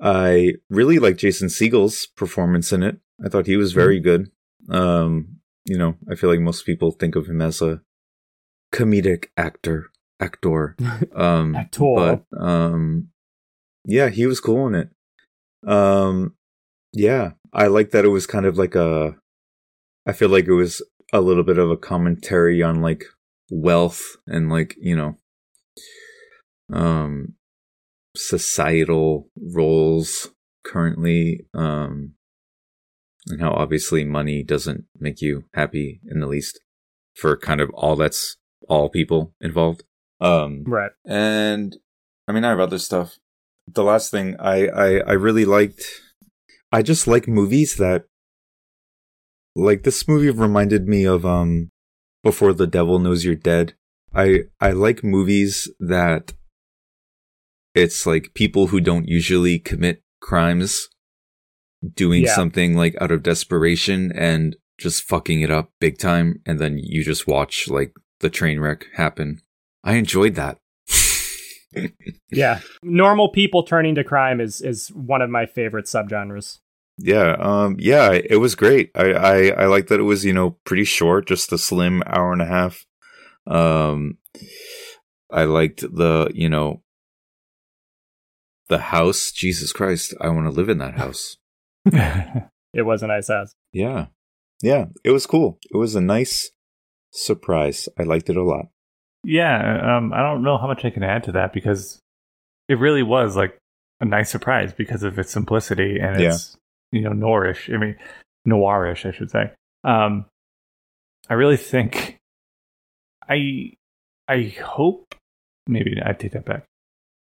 [0.00, 2.98] I really like Jason Segel's performance in it.
[3.24, 4.30] I thought he was very good.
[4.68, 7.80] Um, you know, I feel like most people think of him as a
[8.72, 10.76] comedic actor, actor.
[11.14, 12.24] Um, Actor.
[12.30, 13.08] But um,
[13.84, 14.90] yeah, he was cool in it.
[15.66, 16.34] Um,
[16.92, 19.16] yeah, I like that it was kind of like a.
[20.06, 23.04] I feel like it was a little bit of a commentary on like
[23.50, 25.16] wealth and like you know,
[26.72, 27.34] um,
[28.16, 30.30] societal roles
[30.64, 31.46] currently.
[31.54, 32.14] Um,
[33.28, 36.60] and how obviously money doesn't make you happy in the least
[37.14, 38.36] for kind of all that's
[38.68, 39.84] all people involved.
[40.20, 40.92] Um, right.
[41.04, 41.76] and
[42.28, 43.18] I mean, I have other stuff.
[43.66, 45.82] The last thing I, I, I really liked,
[46.70, 48.04] I just like movies that,
[49.54, 51.70] like this movie reminded me of, um,
[52.22, 53.74] Before the Devil Knows You're Dead.
[54.14, 56.34] I, I like movies that
[57.74, 60.88] it's like people who don't usually commit crimes
[61.94, 62.34] doing Yeah.
[62.34, 66.40] something like out of desperation and just fucking it up big time.
[66.46, 69.40] And then you just watch like the train wreck happen.
[69.84, 70.58] I enjoyed that.
[72.30, 72.60] Yeah.
[72.82, 76.58] Normal people turning to crime is is one of my favorite subgenres.
[76.98, 78.90] Yeah, um, yeah, it was great.
[78.94, 82.32] I, I, I like that it was, you know, pretty short, just a slim hour
[82.32, 82.84] and a half.
[83.46, 84.18] Um,
[85.30, 86.82] I liked the, you know,
[88.68, 89.32] the house.
[89.32, 91.38] Jesus Christ, I want to live in that house.
[92.74, 93.52] It was a nice house.
[93.72, 94.06] Yeah,
[94.62, 95.58] yeah, it was cool.
[95.70, 96.50] It was a nice
[97.10, 97.88] surprise.
[97.98, 98.68] I liked it a lot.
[99.24, 102.00] Yeah, um, I don't know how much I can add to that because
[102.68, 103.58] it really was like
[104.00, 106.56] a nice surprise because of its simplicity and its
[106.90, 107.72] you know noirish.
[107.72, 107.96] I mean,
[108.48, 109.52] noirish, I should say.
[109.84, 110.26] Um,
[111.28, 112.18] I really think
[113.28, 113.74] I
[114.28, 115.14] I hope
[115.66, 116.64] maybe I take that back.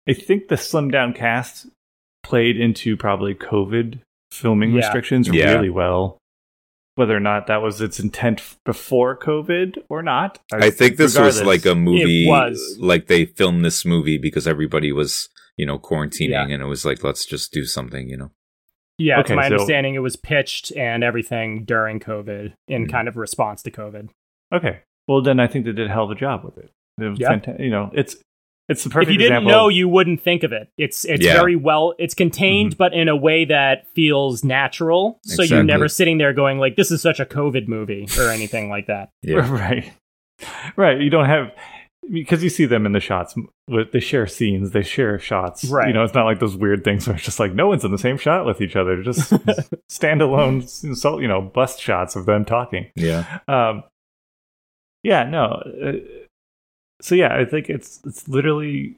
[0.08, 1.66] I think the slimmed down cast
[2.22, 4.00] played into probably COVID
[4.33, 4.79] filming Yeah.
[4.79, 5.53] restrictions Yeah.
[5.55, 6.18] really well.
[6.95, 10.38] whether or not that was its intent before COVID or not.
[10.53, 12.77] I think this was like a movie, It was.
[12.79, 16.47] like they filmed this movie because everybody was, you know, quarantining, Yeah.
[16.49, 18.31] and it was like, let's just do something, you know.
[18.99, 22.90] Yeah, Okay, to my so- understanding, it was pitched and everything during COVID in Mhm.
[22.92, 24.11] kind of response to COVID.
[24.55, 24.81] Okay.
[25.09, 26.71] Well, then I think they did a hell of a job with it.
[27.01, 27.31] It was Yeah.
[27.31, 27.64] fantastic.
[27.64, 28.16] You know, it's
[28.72, 29.52] it's the perfect if you didn't example.
[29.52, 30.68] know, you wouldn't think of it.
[30.76, 31.35] It's it's Yeah.
[31.35, 31.94] very well.
[31.98, 35.20] It's contained, but in a way that feels natural.
[35.22, 38.68] So you're never sitting there going like, "This is such a COVID movie" or anything
[38.68, 39.11] like that.
[39.22, 39.48] Yeah.
[39.52, 39.92] right,
[40.76, 41.00] right.
[41.00, 41.52] You don't have
[42.11, 43.37] because you see them in the shots.
[43.68, 44.72] with- They share scenes.
[44.72, 45.64] They share shots.
[45.66, 45.87] Right.
[45.87, 47.92] You know, it's not like those weird things where it's just like no one's in
[47.92, 49.00] the same shot with each other.
[49.04, 49.30] Just
[49.90, 52.87] standalone, so you know, bust shots of them talking.
[52.96, 53.38] Yeah.
[53.46, 53.85] Um,
[55.04, 55.62] yeah, no.
[57.02, 58.96] So yeah, I think it's it's literally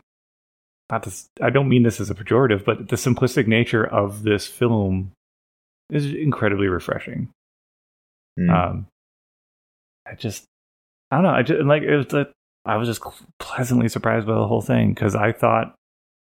[0.90, 1.26] not this.
[1.40, 5.12] I don't mean this as a pejorative, but the simplistic nature of this film
[5.90, 7.28] is incredibly refreshing.
[8.38, 8.50] Mm.
[8.50, 8.86] Um,
[10.06, 10.44] I just,
[11.10, 11.30] I don't know.
[11.30, 12.30] I just like it was the.
[12.66, 13.02] I was just
[13.38, 15.74] pleasantly surprised by the whole thing because I thought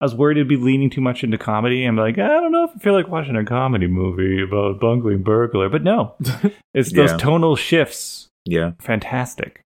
[0.01, 1.85] I was worried it'd be leaning too much into comedy.
[1.85, 5.23] I'm like, I don't know if I feel like watching a comedy movie about bungling
[5.23, 6.15] burglar, but no,
[6.73, 7.17] it's those Yeah.
[7.17, 8.71] tonal shifts yeah.
[8.79, 9.61] fantastic.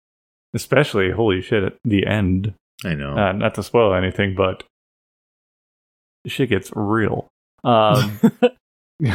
[0.53, 2.53] Especially, holy shit, at the end.
[2.83, 3.15] I know.
[3.15, 4.63] Uh, not to spoil anything, but
[6.27, 7.27] shit gets real.
[7.63, 8.19] Um,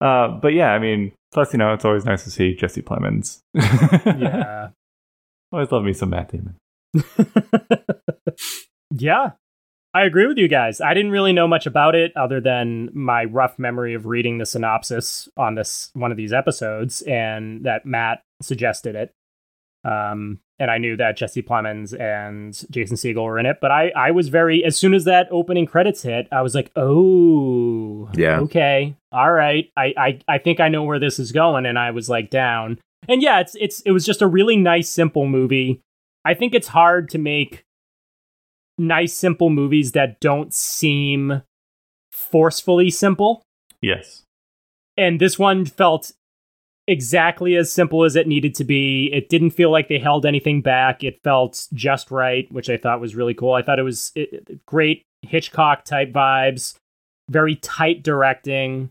[0.00, 3.38] uh, but yeah, I mean, plus, you know, it's always nice to see Jesse Plemons.
[3.54, 4.68] yeah,
[5.52, 6.56] always love me some Matt Damon.
[8.94, 9.30] yeah.
[9.94, 10.82] I agree with you guys.
[10.82, 14.44] I didn't really know much about it other than my rough memory of reading the
[14.44, 19.14] synopsis on this one of these episodes, and that Matt suggested it.
[19.86, 23.90] Um, and I knew that Jesse Plemons and Jason Segel were in it, but I,
[23.90, 28.40] I was very as soon as that opening credits hit, I was like, oh, Yeah.
[28.40, 31.90] okay, all right, I, I, I think I know where this is going, and I
[31.90, 32.78] was like down.
[33.08, 35.80] And yeah, it's it's it was just a really nice, simple movie.
[36.24, 37.64] I think it's hard to make
[38.78, 41.42] nice, simple movies that don't seem
[42.12, 43.42] forcefully simple
[43.80, 44.22] Yes.
[44.96, 46.12] and this one felt
[46.88, 49.10] exactly as simple as it needed to be.
[49.12, 51.02] It didn't feel like they held anything back.
[51.02, 53.52] It felt just right, which I thought was really cool.
[53.52, 54.12] I thought it was
[54.66, 56.76] great Hitchcock type vibes,
[57.28, 58.90] very tight directing.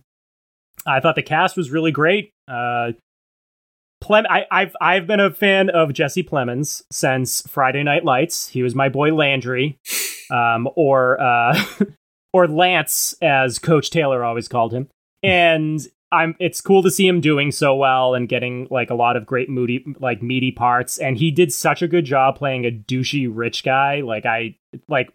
[0.85, 2.31] I thought the cast was really great.
[2.47, 2.91] Uh,
[4.01, 8.49] Plem- I, I've I've been a fan of Jesse Plemons since Friday Night Lights.
[8.49, 9.79] He was my boy Landry,
[10.29, 11.59] um, or uh,
[12.33, 14.89] or Lance, as Coach Taylor always called him.
[15.23, 19.17] And I'm it's cool to see him doing so well and getting like a lot
[19.17, 20.97] of great moody like meaty parts.
[20.97, 24.01] And he did such a good job playing a douchey rich guy.
[24.01, 24.55] Like I
[24.87, 25.09] like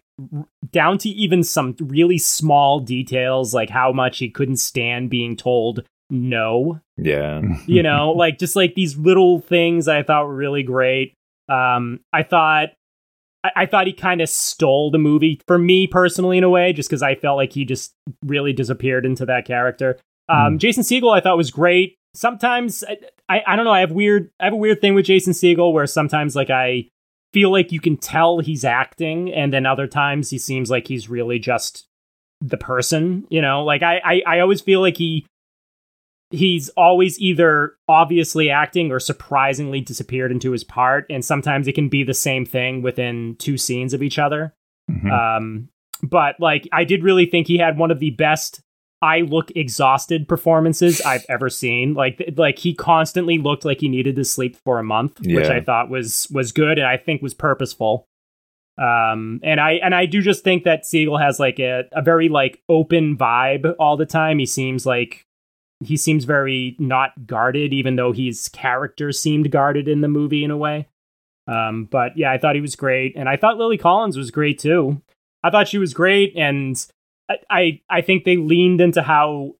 [0.71, 5.83] down to even some really small details, like how much he couldn't stand being told
[6.11, 7.41] no yeah.
[7.65, 11.15] you know like just like these little things i thought were really great
[11.47, 12.69] um i thought
[13.43, 16.73] i, I thought he kind of stole the movie for me personally in a way
[16.73, 17.93] just because i felt like he just
[18.25, 19.97] really disappeared into that character
[20.31, 21.97] um jason Segel i thought was great.
[22.13, 22.97] Sometimes I,
[23.29, 25.71] I i don't know i have weird i have a weird thing with jason Segel
[25.73, 26.87] where sometimes like i
[27.33, 31.09] feel like you can tell he's acting and then other times he seems like he's
[31.09, 31.87] really just
[32.41, 33.63] the person you know?
[33.63, 35.25] Like i i, I always feel like he
[36.31, 41.89] he's always either obviously acting or surprisingly disappeared into his part and sometimes it can
[41.89, 44.53] be the same thing within two scenes of each other.
[44.89, 45.11] Mhm.
[45.11, 45.69] um
[46.03, 48.61] but like i did really think he had one of the best
[49.01, 51.93] i look exhausted performances i've ever seen.
[51.93, 55.59] Like like he constantly looked like he needed to sleep for a month which i
[55.59, 58.07] thought was was good and i think was purposeful.
[58.77, 62.29] Um and i and i do just think that segel has like a, a very
[62.29, 64.39] like open vibe all the time.
[64.39, 65.25] He seems like
[65.83, 70.51] he seems very not guarded even though his character seemed guarded in the movie in
[70.51, 70.87] a way.
[71.47, 73.15] Um but yeah i thought he was great.
[73.15, 75.01] And i thought lily collins was great too.
[75.43, 76.77] I thought she was great and
[77.29, 79.53] i i, I think they leaned into how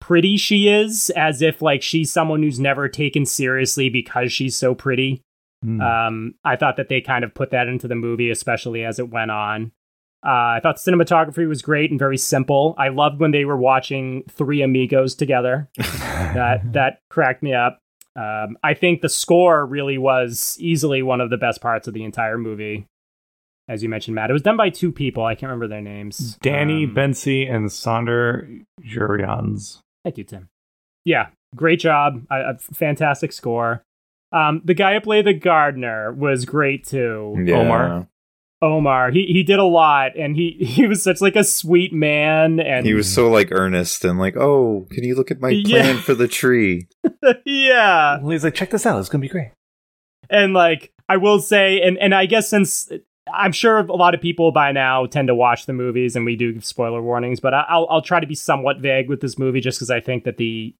[0.00, 4.74] pretty she is as if like she's someone who's never taken seriously because she's so
[4.74, 5.22] pretty
[5.64, 5.80] Mm.
[5.82, 9.08] um, I thought that they kind of put that into the movie, especially as it
[9.08, 9.72] went on.
[10.24, 12.74] Uh, I thought the cinematography was great and very simple.
[12.78, 15.70] I loved when they were watching Three Amigos together.
[15.78, 17.78] that that cracked me up.
[18.14, 22.04] Um, I think the score really was easily one of the best parts of the
[22.04, 22.86] entire movie.
[23.68, 25.24] As you mentioned, Matt, it was done by two people.
[25.24, 26.36] I can't remember their names.
[26.40, 29.78] Danny Um, Bensi and Saunder Jurriaans.
[30.04, 30.48] Thank you, Tim.
[31.04, 32.22] Yeah, great job.
[32.30, 33.82] A, a fantastic score.
[34.32, 37.36] Um, the guy who played the gardener was great too.
[37.44, 37.56] Yeah.
[37.56, 38.08] Omar?
[38.62, 39.10] Omar.
[39.10, 42.86] He he did a lot, and he he was such like a sweet man, and
[42.86, 45.82] He was so like earnest and like, "Oh, can you look at my Yeah.
[45.82, 46.88] plan for the tree?"
[47.44, 48.18] yeah.
[48.20, 48.98] Well, he's like, check this out.
[49.00, 49.50] It's gonna be great.
[50.30, 52.90] and like I will say, and and I guess since
[53.32, 56.36] I'm sure a lot of people by now tend to watch the movies, and we
[56.36, 59.38] do give spoiler warnings, but I- I'll I'll try to be somewhat vague with this
[59.38, 60.74] movie just because I think that the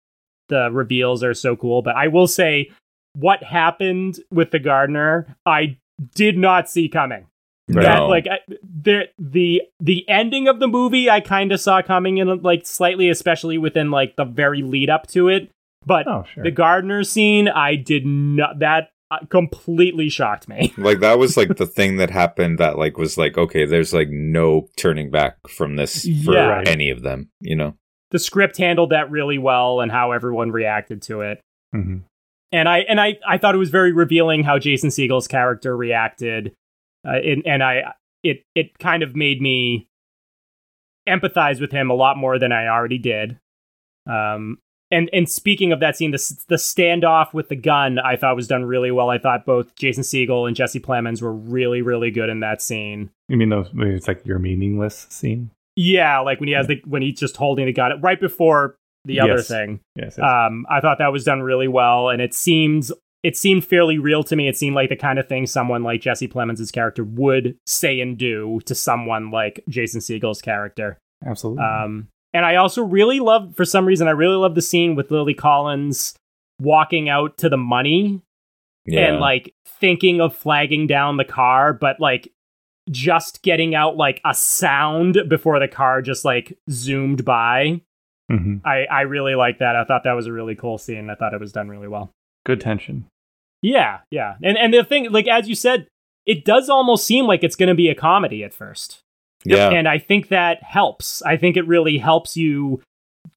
[0.49, 1.83] the reveals are so cool.
[1.83, 2.71] But I will say,
[3.15, 5.79] what happened with the gardener, I
[6.15, 7.27] did not see coming.
[7.69, 12.19] That like I, the the the ending of the movie, I kind of saw coming
[12.19, 15.51] in like slightly, especially within like the very lead up to it.
[15.85, 16.45] But Oh, sure.
[16.45, 18.61] the gardener scene, I did not.
[18.61, 20.73] That uh, completely shocked me.
[20.79, 24.09] like that was like the thing that happened that like was like, okay, there's like
[24.11, 26.63] no turning back from this for Yeah.
[26.67, 27.77] Any of them, you know.
[28.11, 31.41] The script handled that really well, and how everyone reacted to it.
[31.73, 31.99] hmm
[32.53, 36.55] And I and I I thought it was very revealing how Jason Segel's character reacted,
[37.07, 39.89] uh, and, and I it it kind of made me
[41.09, 43.39] empathize with him a lot more than I already did.
[44.09, 44.59] Um,
[44.91, 48.47] and and speaking of that scene, the the standoff with the gun, I thought was
[48.49, 49.11] done really well.
[49.11, 53.11] I thought both Jason Segel and Jesse Plemons were really really good in that scene.
[53.29, 53.69] You mean those?
[53.75, 55.51] It's like your meaningless scene.
[55.75, 59.21] Yeah, like when he has the when he's just holding the gun right before the
[59.21, 59.49] other Yes.
[59.49, 59.81] thing.
[59.95, 60.15] Yes.
[60.17, 60.19] yes.
[60.19, 62.91] Um, I thought that was done really well, and it seems
[63.23, 64.47] it seemed fairly real to me.
[64.49, 68.17] It seemed like the kind of thing someone like Jesse Plemons' character would say and
[68.17, 70.99] do to someone like Jason Segel's character.
[71.27, 71.65] Absolutely.
[71.65, 75.11] Um, and I also really love, for some reason, I really love the scene with
[75.11, 76.15] Lily Collins
[76.61, 78.21] walking out to the money
[78.87, 79.09] Yeah.
[79.13, 82.33] and like thinking of flagging down the car, but like
[82.91, 87.81] just getting out like a sound before the car just like zoomed by.
[88.31, 89.77] hmm I, I really like that.
[89.77, 91.11] I thought that was a really cool scene.
[91.11, 92.11] I thought it was done really well.
[92.45, 93.07] Good tension.
[93.63, 94.37] Yeah, yeah.
[94.43, 95.89] And and the thing, like as you said,
[96.27, 99.01] it does almost seem like it's going to be a comedy at first.
[99.55, 99.71] Yeah.
[99.71, 101.23] And I think that helps.
[101.23, 102.83] I think it really helps you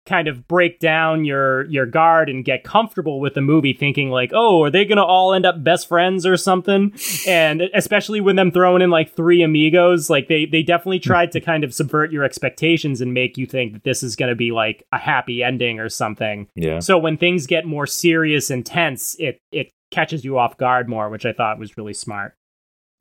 [0.06, 4.32] kind of break down your your guard and get comfortable with the movie thinking like,
[4.34, 6.94] "Oh, are they going to all end up best friends or something?"
[7.28, 11.10] and especially when them throwing in like three amigos, like they they definitely hmm.
[11.10, 14.30] tried to kind of subvert your expectations and make you think that this is going
[14.30, 16.48] to be like a happy ending or something.
[16.56, 16.80] yeah.
[16.80, 21.10] So when things get more serious and tense, it it catches you off guard more,
[21.10, 22.36] which I thought was really smart.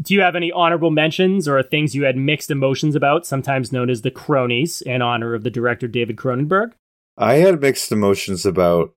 [0.03, 3.90] Do you have any honorable mentions or things you had mixed emotions about, sometimes known
[3.90, 6.72] as the cronies, in honor of the director David Cronenberg?
[7.16, 8.90] I had mixed emotions about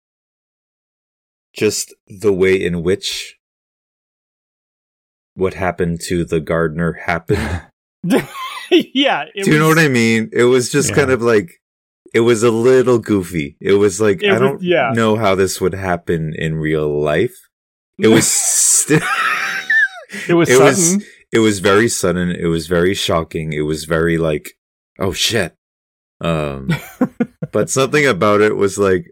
[1.54, 3.38] just the way in which
[5.34, 7.64] what happened to the gardener happened.
[8.72, 10.30] yeah, it Do you know what I mean?
[10.34, 10.96] It was just Yeah.
[10.98, 11.62] kind of like
[12.14, 13.58] it was a little goofy.
[13.60, 14.92] It was like It I was- don't yeah.
[14.94, 17.36] know how this would happen in real life.
[17.98, 19.02] It was st-
[20.28, 20.66] It was It sudden.
[20.98, 22.30] was- it was very sudden.
[22.30, 23.54] It was very shocking.
[23.54, 24.52] It was very like,
[25.00, 25.56] oh shit.
[26.20, 26.70] Um,
[27.54, 29.06] but something about it was like,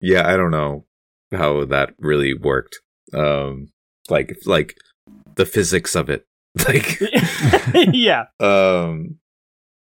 [0.00, 0.86] yeah, I don't know
[1.32, 2.80] how that really worked.
[3.14, 3.68] Um,
[4.10, 4.76] like, like
[5.36, 6.26] the physics of it,
[6.68, 7.00] like,
[7.92, 9.18] yeah, um,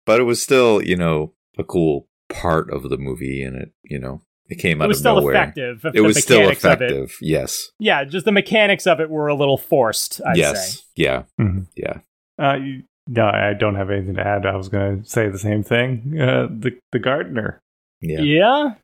[0.07, 3.99] but it was still, you know, a cool part of the movie, and it, you
[3.99, 5.35] know, it came out it was of still nowhere.
[5.35, 5.85] effective.
[5.95, 7.17] It was still mechanics of it- effective.
[7.21, 7.71] Yes.
[7.79, 10.21] Yeah, just the mechanics of it were a little forced.
[10.27, 10.75] I'd yes.
[10.79, 10.83] say.
[10.97, 11.23] Yeah.
[11.41, 11.67] Mhm.
[11.77, 11.99] Yeah.
[12.39, 14.45] Uh, you- no, I don't have anything to add.
[14.45, 16.21] I was going to say the same thing.
[16.21, 17.61] Uh, the the gardener.
[18.03, 18.21] Yeah.
[18.21, 18.75] Yeah.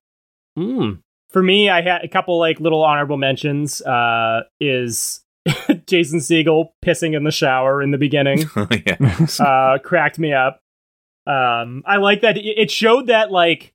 [0.59, 1.01] Mm.
[1.31, 3.83] For me, I had a couple like little honorable mentions.
[3.83, 5.21] Uh, is
[5.87, 8.45] Jason Segel pissing in the shower in the beginning
[8.87, 9.27] yeah.
[9.41, 10.61] uh, cracked me up.
[11.27, 13.74] Um, I like that it it showed that like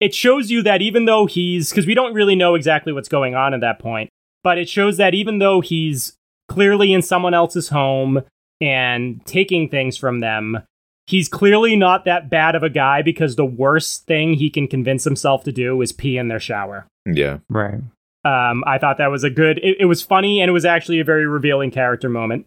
[0.00, 3.34] it shows you that even though he's because we don't really know exactly what's going
[3.34, 4.10] on at that point,
[4.44, 6.14] but it shows that even though he's
[6.48, 8.22] clearly in someone else's home
[8.60, 10.62] and taking things from them,
[11.06, 15.04] he's clearly not that bad of a guy because the worst thing he can convince
[15.04, 16.86] himself to do is pee in their shower.
[17.06, 17.38] Yeah.
[17.48, 17.80] Right.
[18.24, 19.58] Um, I thought that was a good.
[19.58, 22.46] It, it was funny and it was actually a very revealing character moment.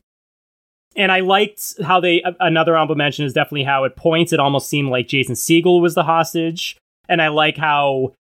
[0.95, 2.21] And I liked how they.
[2.39, 5.95] Another honorable mention is definitely how at points it almost seemed like Jason Segel was
[5.95, 6.77] the hostage,
[7.11, 8.13] and I like how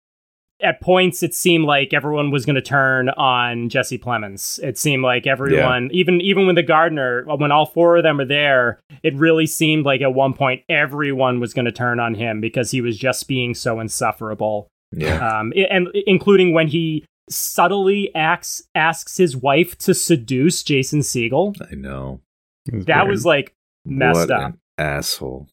[0.60, 4.58] at points it seemed like everyone was going to turn on Jesse Plemons.
[4.60, 8.24] It seemed like everyone, even even when the gardener, when all four of them are
[8.24, 12.40] there, it really seemed like at one point everyone was going to turn on him
[12.40, 15.38] because he was just being so insufferable Yeah.
[15.38, 21.54] um, and including when he subtly acts, asks his wife to seduce Jason Segel.
[21.70, 22.20] I know.
[22.66, 23.10] It That weird.
[23.10, 23.52] was like
[23.84, 24.52] messed what up.
[24.54, 25.46] An asshole.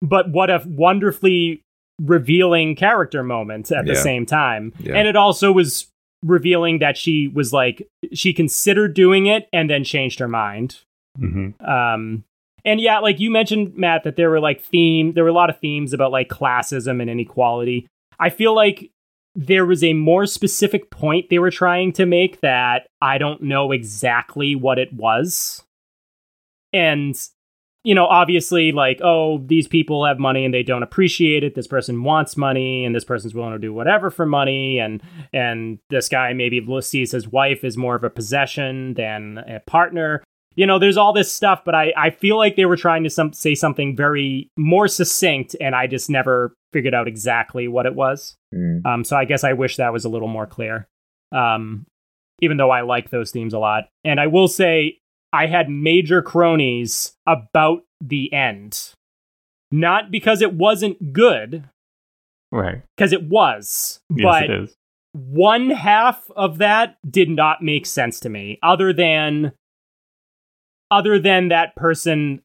[0.00, 1.62] But what a wonderfully
[2.04, 4.00] revealing character moment at the Yeah.
[4.00, 4.72] same time.
[4.80, 4.96] Yeah.
[4.96, 5.86] And it also was
[6.24, 10.80] revealing that she was like she considered doing it and then changed her mind.
[11.18, 11.64] Mm-hmm.
[11.64, 12.24] Um,
[12.64, 15.50] and yeah, like you mentioned, Matt, that there were like theme, there were a lot
[15.50, 17.86] of themes about like classism and inequality.
[18.20, 18.90] I feel like
[19.34, 23.72] there was a more specific point they were trying to make that I don't know
[23.72, 25.64] exactly what it was.
[26.72, 27.16] And
[27.84, 31.54] you know, obviously, like, oh, these people have money and they don't appreciate it.
[31.54, 34.78] This person wants money, and this person's willing to do whatever for money.
[34.78, 35.02] And
[35.32, 40.22] and this guy maybe sees his wife as more of a possession than a partner.
[40.54, 43.10] You know, there's all this stuff, but I, I feel like they were trying to
[43.10, 47.94] some, say something very more succinct, and I just never figured out exactly what it
[47.94, 48.36] was.
[48.54, 48.84] Mm.
[48.84, 50.88] Um, so I guess I wish that was a little more clear.
[51.32, 51.86] Um,
[52.42, 54.98] even though I like those themes a lot, and I will say
[55.32, 58.92] I had major cronies about the end.
[59.70, 61.64] Not because it wasn't good,
[62.50, 62.82] Right.
[62.96, 64.76] because it was, Yes, but it is.
[65.14, 69.52] one half of that did not make sense to me other than
[70.90, 72.42] other than that person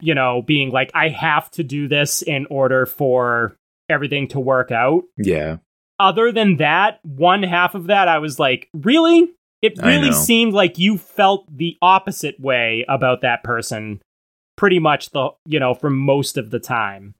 [0.00, 3.56] you know being like i have to do this in order for
[3.88, 5.56] everything to work out Yeah.
[5.98, 9.30] other than that one half of that i was like really
[9.62, 14.02] it really seemed like you felt the opposite way about that person
[14.56, 17.14] pretty much the you know for most of the time.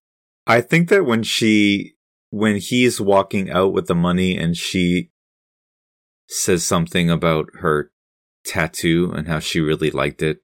[0.47, 1.95] I think that when she
[2.31, 5.11] when he's walking out with the money and she
[6.29, 7.93] says something about her
[8.45, 10.39] tattoo and how she really liked it,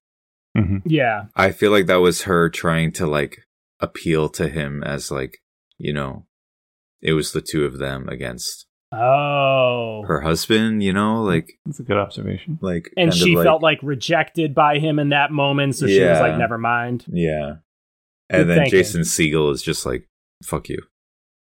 [0.57, 1.24] hmm yeah.
[1.34, 3.40] I feel like that was her trying to like
[3.80, 5.38] appeal to him as like,
[5.78, 6.26] you know,
[7.03, 11.26] it was the two of them against oh her husband, you know, hmm.
[11.26, 12.59] like That's a good observation.
[12.62, 16.20] like and she of felt like rejected by him in that moment so she was
[16.20, 17.57] like never mind yeah.
[18.30, 18.70] Good And then thinking.
[18.78, 20.07] Jason Segel is just like
[20.45, 20.78] fuck you.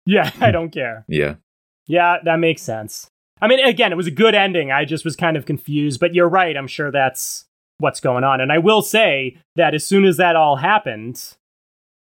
[0.07, 1.35] yeah i don't care Yeah.
[1.87, 3.11] yeah that makes sense
[3.41, 6.15] i mean again it was a good ending i just was kind of confused but
[6.15, 7.45] you're right i'm sure that's
[7.79, 11.35] what's going on and i will say that as soon as that all happened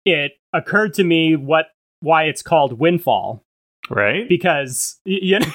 [0.06, 1.68] it occurred to me what
[2.02, 3.44] why it's called windfall
[3.90, 4.28] Right?
[4.28, 5.46] because you know,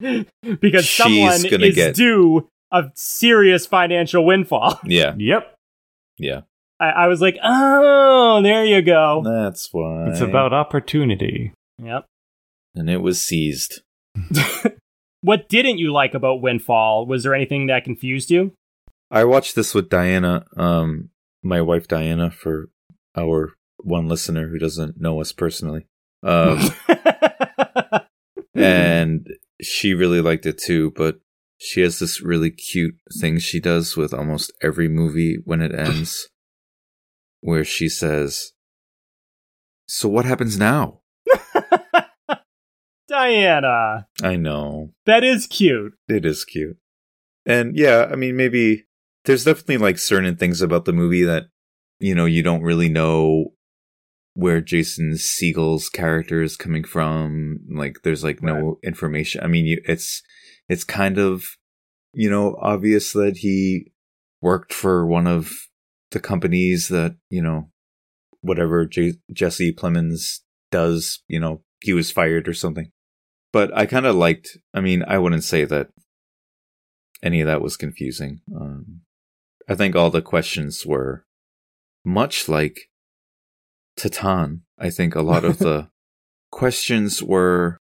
[0.60, 5.14] because She's someone gonna is get- due a serious financial windfall Yeah.
[5.16, 5.54] Yep.
[6.18, 6.40] Yeah.
[6.80, 9.22] I, I was like, oh, there you go.
[9.24, 10.08] That's why.
[10.08, 11.52] It's about opportunity.
[11.82, 12.06] Yep.
[12.74, 13.82] and it was seized.
[15.24, 17.06] What didn't you like about Windfall?
[17.06, 18.52] Was there anything that confused you?
[19.10, 21.08] I watched this with Diana, um,
[21.42, 22.68] my wife Diana, for
[23.16, 25.86] our one listener who doesn't know us personally.
[26.22, 26.60] Um,
[28.56, 28.62] Mm-hmm.
[28.62, 29.28] and
[29.60, 31.18] she really liked it too, but
[31.58, 36.28] she has this really cute thing she does with almost every movie when it ends,
[37.40, 38.52] where she says,
[39.86, 41.00] So what happens now?
[43.08, 44.92] Diana, I know.
[45.06, 45.92] that is cute.
[46.08, 46.76] It is cute.
[47.46, 48.84] And yeah, I mean, maybe
[49.24, 51.44] there's definitely like certain things about the movie that,
[52.00, 53.52] you know, you don't really know
[54.34, 57.60] where Jason Segel's character is coming from.
[57.72, 59.42] Like, there's like no information.
[59.42, 60.22] I mean, you, it's,
[60.68, 61.44] it's kind of,
[62.12, 63.92] you know, obvious that he
[64.42, 65.50] worked for one of
[66.10, 67.70] the companies that, you know,
[68.40, 72.90] whatever J- Jesse Plemons does, you know, he was fired or something.
[73.52, 75.90] But I kind of liked, I mean, I wouldn't say that
[77.22, 78.40] any of that was confusing.
[78.54, 79.02] Um,
[79.68, 81.24] I think all the questions were
[82.04, 82.90] much like
[83.96, 84.62] Titan.
[84.78, 85.88] I think a lot of the
[86.52, 87.78] questions were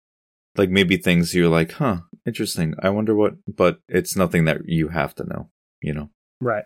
[0.56, 2.74] like maybe things you're like, huh, interesting.
[2.82, 5.48] I wonder what, but it's nothing that you have to know,
[5.80, 6.10] you know?
[6.40, 6.64] Right.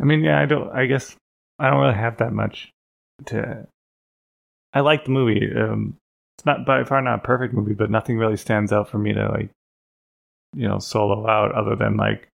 [0.00, 0.70] I mean, yeah, I don't.
[0.70, 1.14] I guess
[1.58, 2.72] I don't really have that much
[3.26, 3.66] to.
[4.72, 5.48] I like the movie.
[5.56, 5.96] Um,
[6.36, 9.12] it's not by far not a perfect movie, but nothing really stands out for me
[9.12, 9.50] to like,
[10.52, 12.28] you know, solo out other than like,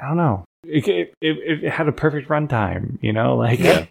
[0.00, 0.44] I don't know.
[0.64, 2.98] It it, it, it had a perfect runtime.
[3.02, 3.86] You know, like Yeah.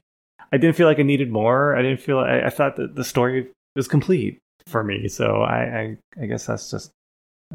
[0.51, 1.75] I didn't feel like I needed more.
[1.75, 2.19] I didn't feel.
[2.19, 5.07] I, I thought that the story was complete for me.
[5.07, 6.91] So I I, I guess that's just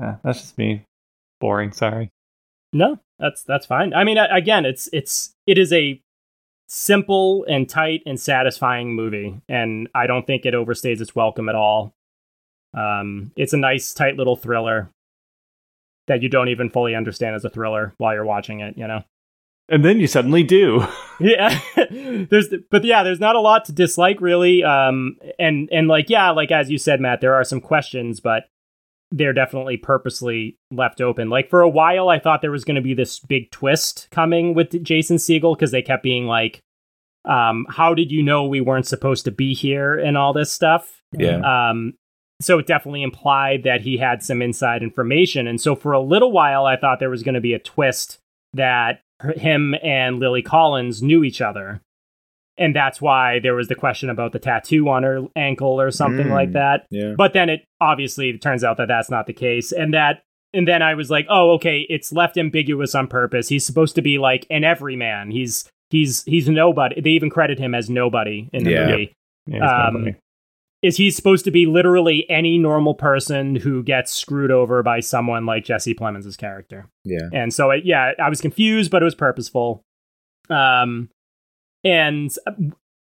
[0.01, 0.85] uh, that's just me.
[1.41, 1.73] Boring.
[1.73, 2.11] Sorry.
[2.73, 3.93] No, that's that's fine.
[3.95, 6.01] I mean, again, it's it's it is a
[6.69, 11.55] simple and tight and satisfying movie, and I don't think it overstays its welcome at
[11.55, 11.93] all.
[12.75, 14.89] Um, it's a nice, tight little thriller
[16.07, 18.79] that you don't even fully understand as a thriller while you're watching it.
[18.79, 19.05] You know.
[19.69, 20.87] And then you suddenly do.
[21.21, 21.59] yeah.
[21.91, 24.65] There's but yeah there's not a lot to dislike really.
[24.65, 28.45] Um and and like yeah like as you said matt there are some questions but
[29.11, 31.31] they're definitely purposely left open.
[31.31, 34.55] Like for a while i thought there was going to be this big twist coming
[34.55, 36.61] with jason segel because they kept being like
[37.25, 39.99] um how did you know we weren't supposed to be here?
[39.99, 41.03] and all this stuff.
[41.13, 41.71] Yeah.
[41.71, 41.95] um
[42.41, 45.47] so it definitely implied that he had some inside information.
[45.47, 48.19] And so for a little while i thought there was going to be a twist
[48.55, 49.02] that
[49.37, 51.81] him and Lily Collins knew each other.
[52.59, 56.27] And that's why there was the question about the tattoo on her ankle or something
[56.27, 56.31] Mm.
[56.33, 56.87] like that.
[56.91, 57.15] Yeah.
[57.17, 60.23] But then it obviously turns out that that's not the case, and that
[60.55, 63.49] and then I was like, oh, okay, it's left ambiguous on purpose.
[63.49, 65.31] He's supposed to be like an everyman.
[65.31, 67.01] He's he's he's nobody.
[67.01, 68.87] They even credit him as nobody in the Yeah.
[68.87, 69.13] movie.
[69.47, 70.17] Yeah, Um, nobody.
[70.83, 75.47] Is he supposed to be literally any normal person who gets screwed over by someone
[75.47, 76.89] like Jesse Plemons' character?
[77.05, 77.29] Yeah.
[77.33, 79.85] And so, it, yeah, I was confused, but it was purposeful.
[80.51, 81.09] Um,
[81.85, 82.35] and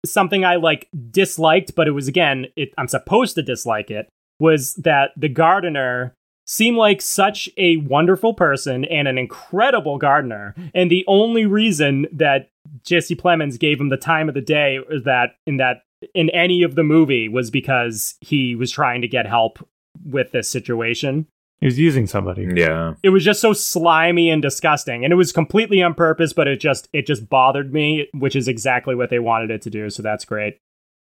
[0.05, 4.09] something I like disliked, but it was again, it, I'm supposed to dislike it,
[4.39, 6.13] was that the gardener
[6.47, 10.55] seemed like such a wonderful person and an incredible gardener.
[10.73, 12.49] And the only reason that
[12.83, 15.83] Jesse Plemons gave him the time of the day is that in that
[16.13, 19.59] in any of the movie was because he was trying to get help
[20.05, 21.27] with this situation
[21.59, 22.47] He was using somebody.
[22.55, 22.95] Yeah.
[23.03, 26.59] it was just so slimy and disgusting and it was completely on purpose but it
[26.59, 30.01] just it just bothered me which is exactly what they wanted it to do so
[30.01, 30.57] that's great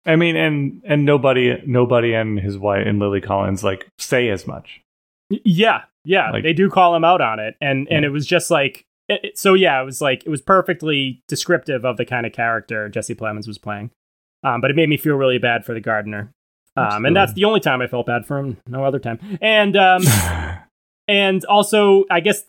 [0.05, 4.47] I mean, and and nobody, nobody, and his wife and Lily Collins like say as
[4.47, 4.79] much.
[5.29, 8.49] Yeah yeah Like- they do call him out on it and and it was just
[8.49, 12.25] like it, it- so yeah it was like it was perfectly descriptive of the kind
[12.25, 13.91] of character jesse plemons was playing
[14.43, 16.31] um, but it made me feel really bad for the gardener
[16.75, 19.75] um, and that's the only time i felt bad for him no other time and
[19.77, 20.03] um,
[21.07, 22.43] and also i guess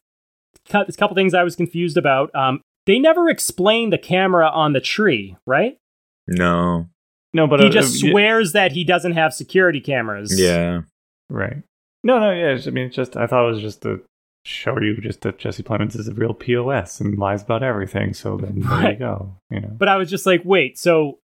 [0.73, 4.81] a couple things i was confused about um, they never explained the camera on the
[4.81, 5.79] tree right
[6.27, 6.89] No.
[7.33, 10.83] no, but he uh, just uh, yeah, swears that he doesn't have security cameras Yeah.
[11.31, 11.63] right.
[12.05, 12.57] No, no, yeah.
[12.65, 14.01] I mean, it's just I thought it was just to
[14.45, 18.15] show you just that Jesse Plemons is a real pos and lies about everything.
[18.15, 19.35] So then there you go.
[19.51, 19.77] You know.
[19.77, 21.19] but i was just like wait so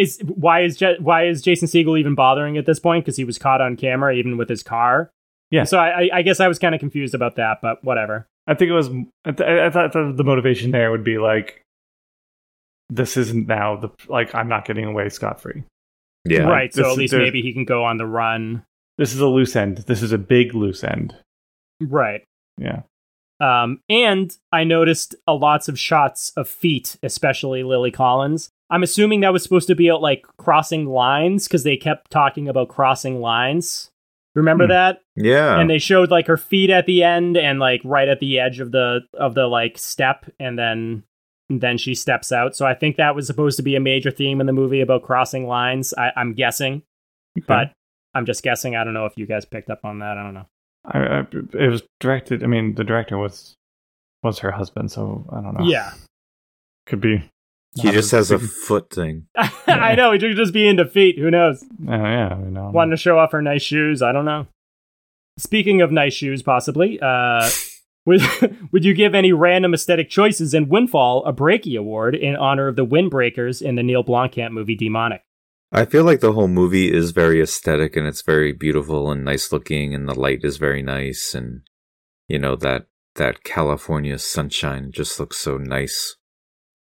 [0.00, 3.24] is why is Je- why is jason segel even bothering at this point because he
[3.24, 5.10] was caught on camera even with his car
[5.50, 5.64] Yeah.
[5.64, 8.54] so i i, I guess i was kind of confused about that but whatever I
[8.54, 8.88] think it was.
[9.24, 11.62] I, th- I thought the the motivation there would be like,
[12.88, 15.62] this isn't now the like I'm not getting away scot free.
[16.24, 16.40] Yeah.
[16.40, 18.64] right so at least maybe he can go on the run
[18.98, 19.78] This is a loose end.
[19.86, 21.14] This is a big loose end.
[21.80, 22.24] right
[22.58, 22.82] Yeah.
[23.40, 28.50] Um, and I noticed a lots of shots of feet, especially Lily Collins.
[28.70, 32.48] I'm assuming that was supposed to be about, like crossing lines because they kept talking
[32.48, 33.90] about crossing lines.
[34.36, 34.70] Remember Hmm.
[34.70, 35.00] that?
[35.16, 35.58] Yeah.
[35.58, 38.60] And they showed like her feet at the end and like right at the edge
[38.60, 41.02] of the of the like step, and then
[41.48, 42.54] and then she steps out.
[42.54, 45.02] So I think that was supposed to be a major theme in the movie about
[45.02, 45.92] crossing lines.
[45.98, 46.82] I, I'm guessing,
[47.48, 47.72] but
[48.14, 48.76] I'm just guessing.
[48.76, 50.16] I don't know if you guys picked up on that.
[50.16, 50.46] I don't know.
[50.84, 51.20] I, I,
[51.58, 52.44] it was directed.
[52.44, 53.56] I mean, the director was
[54.22, 55.64] was her husband, so I don't know.
[55.66, 55.90] Yeah,
[56.86, 57.28] could be.
[57.74, 59.26] He just has a foot thing.
[59.66, 60.12] I know.
[60.12, 61.18] He could just be into feet.
[61.18, 61.64] Who knows?
[61.86, 62.70] Oh yeah, I know.
[62.70, 64.02] wanting to show off her nice shoes.
[64.02, 64.46] I don't know.
[65.38, 67.48] Speaking of nice shoes, possibly, uh,
[68.06, 68.22] would
[68.72, 72.76] would you give any random aesthetic choices in Windfall a Breaky Award in honor of
[72.76, 75.22] the Windbreakers in the Neil Blomkamp movie Demonic?
[75.72, 79.52] I feel like the whole movie is very aesthetic and it's very beautiful and nice
[79.52, 81.60] looking and the light is very nice and
[82.26, 86.16] you know that that California sunshine just looks so nice.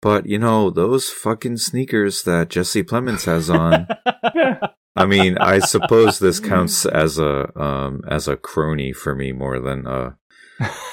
[0.01, 3.87] But you know, those fucking sneakers that Jesse Plemons has on.
[4.95, 9.59] I mean, I suppose this counts as a um as a crony for me more
[9.59, 10.17] than a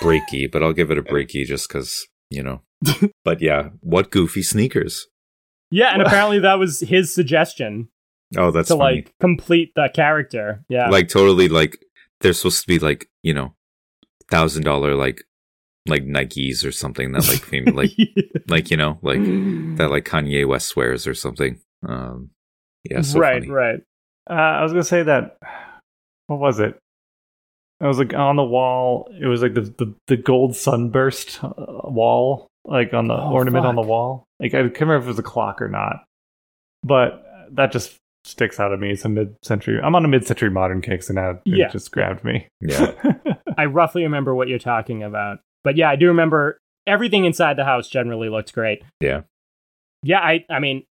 [0.01, 2.63] breaky, but I'll give it a breaky just cuz, you know.
[3.25, 5.07] but yeah, what goofy sneakers.
[5.71, 7.89] yeah, and apparently that was his suggestion
[8.37, 8.97] Oh, that's to funny.
[8.97, 10.65] like complete the character.
[10.69, 11.79] Yeah, like totally like
[12.21, 13.55] they're supposed to be like you know
[14.31, 15.23] thousand dollar like
[15.87, 17.91] like Nikes or something that like fam- like
[18.49, 19.19] like you know like
[19.77, 21.61] that like Kanye West wears or something.
[21.87, 22.31] Um,
[22.91, 23.51] yeah, so right, funny.
[23.51, 23.81] right.
[24.29, 25.37] Uh, I was gonna say that.
[26.27, 26.79] What was it?
[27.83, 29.11] I was like on the wall.
[29.21, 31.51] It was like the the, the gold sunburst uh,
[31.85, 34.25] wall, like on the Oh, ornament on the wall.
[34.41, 35.97] Like I can't remember if it was a clock or not,
[36.83, 37.23] but
[37.53, 38.93] that just sticks out of me.
[38.93, 39.79] It's a mid-century.
[39.83, 41.69] I'm on a mid-century modern kick, so now it Yeah.
[41.69, 42.49] just grabbed me.
[42.63, 42.93] Yeah.
[43.59, 45.41] I roughly remember what you're talking about.
[45.65, 48.83] But yeah, I do remember everything inside the house generally looked great.
[49.01, 49.23] Yeah.
[50.03, 50.85] Yeah, I I mean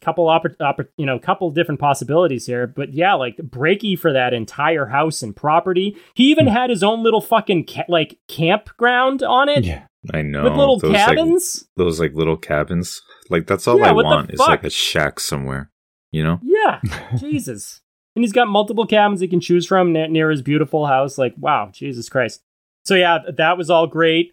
[0.00, 4.32] couple oppor- oppor- you know, couple different possibilities here, but yeah, like breaky for that
[4.32, 5.94] entire house and property.
[6.14, 6.54] He even Hmm.
[6.54, 9.82] had his own little fucking ca- like campground on it yeah,
[10.14, 11.68] I know with little those, like, cabins.
[11.76, 13.02] those like little cabins.
[13.28, 15.70] Like that's all Yeah, I want is like a shack somewhere.
[16.12, 16.40] You know?
[16.42, 16.80] yeah.
[17.18, 17.82] Jesus.
[18.16, 21.18] And he's got multiple cabins he can choose from ne- near his beautiful house.
[21.18, 22.42] Like, wow, Jesus Christ.
[22.84, 24.32] So yeah, that was all great.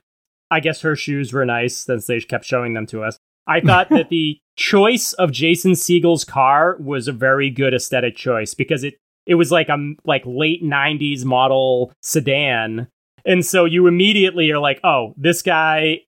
[0.50, 3.18] I guess her shoes were nice since they kept showing them to us.
[3.48, 8.54] I thought that the choice of Jason Segel's car was a very good aesthetic choice
[8.54, 8.96] because it
[9.26, 12.88] it was like a like late 90s model sedan.
[13.26, 16.02] And so you immediately are like, "Oh, this guy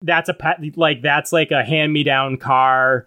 [0.00, 0.36] that's a
[0.76, 3.06] like that's like a hand me down car.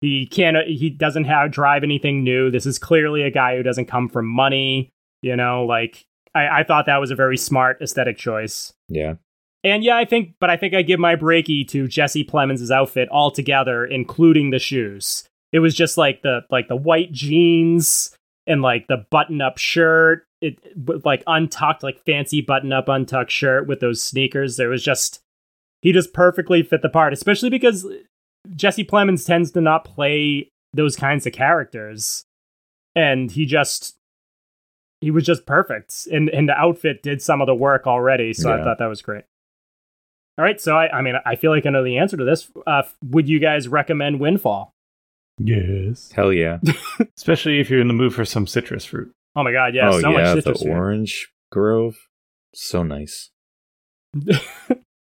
[0.00, 0.56] He can't.
[0.66, 2.50] He doesn't have drive anything new.
[2.50, 4.90] This is clearly a guy who doesn't come from money.
[5.22, 8.72] You know, like I, I thought that was a very smart aesthetic choice.
[8.88, 9.14] Yeah.
[9.62, 13.08] And yeah, I think, but I think I give my breaky to Jesse Plemons' outfit
[13.10, 15.24] altogether, including the shoes.
[15.52, 18.14] It was just like the like the white jeans
[18.46, 23.30] and like the button up shirt, it with, like untucked, like fancy button up untucked
[23.30, 24.56] shirt with those sneakers.
[24.56, 25.20] There was just
[25.82, 27.86] he just perfectly fit the part, especially because
[28.54, 32.24] Jesse Plemons tends to not play those kinds of characters,
[32.94, 33.96] and he just
[35.00, 38.32] he was just perfect, and and the outfit did some of the work already.
[38.32, 39.24] So I thought that was great.
[40.38, 42.50] All right, so I, I mean, I feel like I know the answer to this.
[42.66, 44.72] Uh, would you guys recommend Windfall?
[45.38, 46.12] Yes.
[46.12, 46.58] Hell yeah.
[47.16, 49.12] Especially if you're in the mood for some citrus fruit.
[49.36, 50.62] Oh my god, yeah, oh so yeah, much the citrus.
[50.62, 50.70] fruit.
[50.72, 51.96] orange grove.
[52.54, 53.30] So nice.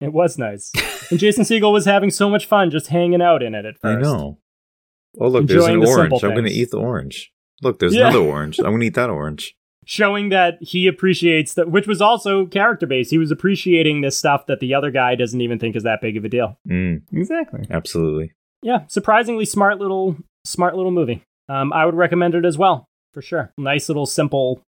[0.01, 0.69] It was nice,
[1.11, 3.99] and Jason Segel was having so much fun just hanging out in it at first.
[3.99, 4.37] I know.
[5.17, 6.21] Oh look, there's an the orange.
[6.25, 7.31] I'm gonna eat the orange.
[7.61, 8.09] Look, there's Yeah.
[8.09, 8.59] another orange.
[8.59, 9.55] I'm gonna eat that orange.
[9.85, 13.11] Showing that he appreciates that, which was also character based.
[13.11, 16.17] He was appreciating this stuff that the other guy doesn't even think is that big
[16.17, 16.57] of a deal.
[16.67, 17.65] Mm, Exactly.
[17.69, 18.33] absolutely.
[18.61, 20.15] Yeah, surprisingly smart little,
[20.45, 21.23] smart little movie.
[21.49, 23.51] Um, I would recommend it as well for sure.
[23.57, 24.61] Nice little simple,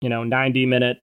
[0.00, 0.98] you know, ninety minute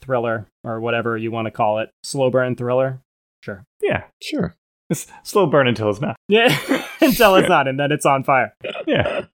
[0.00, 3.00] thriller or whatever you want to call it, slow burn thriller.
[3.42, 3.64] Sure.
[3.82, 4.04] Yeah.
[4.22, 4.54] Sure.
[4.90, 6.16] It's slow burn until it's not.
[6.28, 6.56] Yeah,
[7.02, 8.54] until it's not, and then it's on fire.
[8.86, 9.24] Yeah.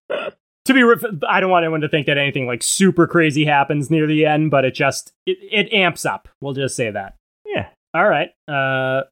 [0.64, 0.96] To be re-
[1.28, 4.50] i don't want anyone to think that anything like super crazy happens near the end
[4.50, 7.68] but it just it, it amps up we'll just say that Yeah.
[7.94, 9.02] all right uh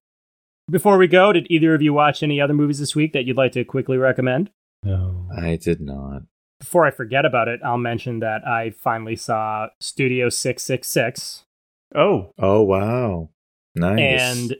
[0.70, 3.36] before we go did either of you watch any other movies this week that you'd
[3.36, 4.50] like to quickly recommend
[4.84, 5.26] No.
[5.36, 6.22] I did not.
[6.60, 11.44] before i forget about it i'll mention that i finally saw studio 666
[11.94, 12.32] Oh.
[12.38, 13.28] Oh wow.
[13.74, 13.98] Nice.
[14.22, 14.56] and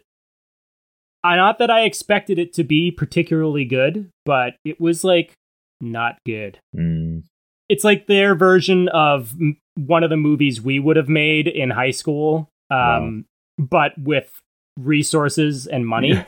[1.25, 5.33] I not that I expected it to be particularly good, but it was like
[5.83, 6.59] not good.
[6.75, 7.25] Mm,
[7.69, 11.71] it's like their version of m- one of the movies we would have made in
[11.71, 13.25] high school um
[13.59, 14.31] but with
[14.79, 16.25] resources and money.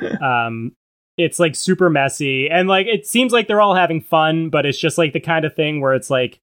[0.22, 0.72] Um
[1.16, 4.78] it's like super messy and like it seems like they're all having fun but it's
[4.78, 6.38] just like the kind of thing where it's like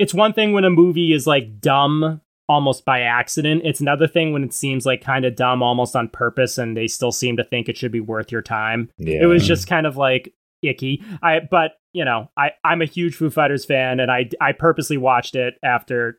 [0.00, 3.62] it's one thing when a movie is like dumb almost by accident.
[3.64, 6.88] It's another thing when it seems like kind of dumb almost on purpose and they
[6.88, 8.90] still seem to think it should be worth your time.
[8.98, 9.22] Yeah.
[9.22, 11.02] it was just kind of like icky.
[11.22, 14.96] I but you know, I I'm a huge Foo Fighters fan and I I purposely
[14.96, 16.18] watched it after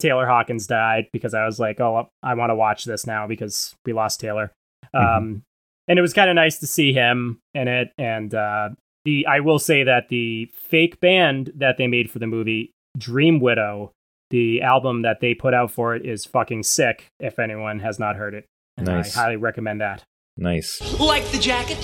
[0.00, 3.74] Taylor Hawkins died because I was like, "Oh, I want to watch this now because
[3.84, 4.52] we lost Taylor."
[4.94, 5.42] Um
[5.88, 8.70] and it was kind of nice to see him in it and uh
[9.04, 13.38] the I will say that the fake band that they made for the movie Dream
[13.40, 13.92] Widow,
[14.30, 18.16] the album that they put out for it is fucking sick if anyone has not
[18.16, 18.46] heard it.
[18.76, 19.16] And Nice.
[19.16, 20.02] I highly recommend that.
[20.36, 20.80] nice.
[21.00, 21.78] Like the jacket?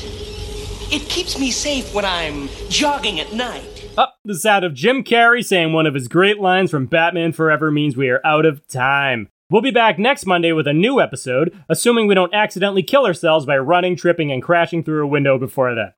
[0.91, 3.89] It keeps me safe when I'm jogging at night.
[3.97, 7.71] Up the sound of Jim Carrey saying one of his great lines from Batman Forever
[7.71, 9.29] means we are out of time.
[9.51, 13.47] We'll be back next Monday with a new episode, assuming we don't accidentally kill ourselves
[13.47, 15.93] by running, tripping, and crashing through a window before then.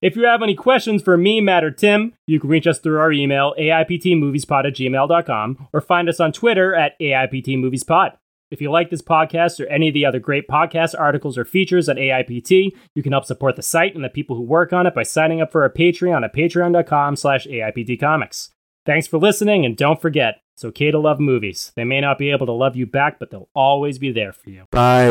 [0.00, 3.00] If you have any questions for me, Matt, or Tim, you can reach us through
[3.00, 8.16] our email, AIPTmoviespod at gmail.com, or find us on Twitter at AIPTmoviespod.
[8.54, 11.88] If you like this podcast or any of the other great podcast articles or features
[11.88, 14.94] on AIPT, you can help support the site and the people who work on it
[14.94, 18.50] by signing up for our Patreon at patreon.com slash AIPTcomics.
[18.86, 21.72] Thanks for listening, and don't forget, it's okay to love movies.
[21.74, 24.50] They may not be able to love you back, but they'll always be there for
[24.50, 24.66] you.
[24.70, 25.08] Bye.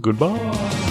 [0.00, 0.89] Goodbye.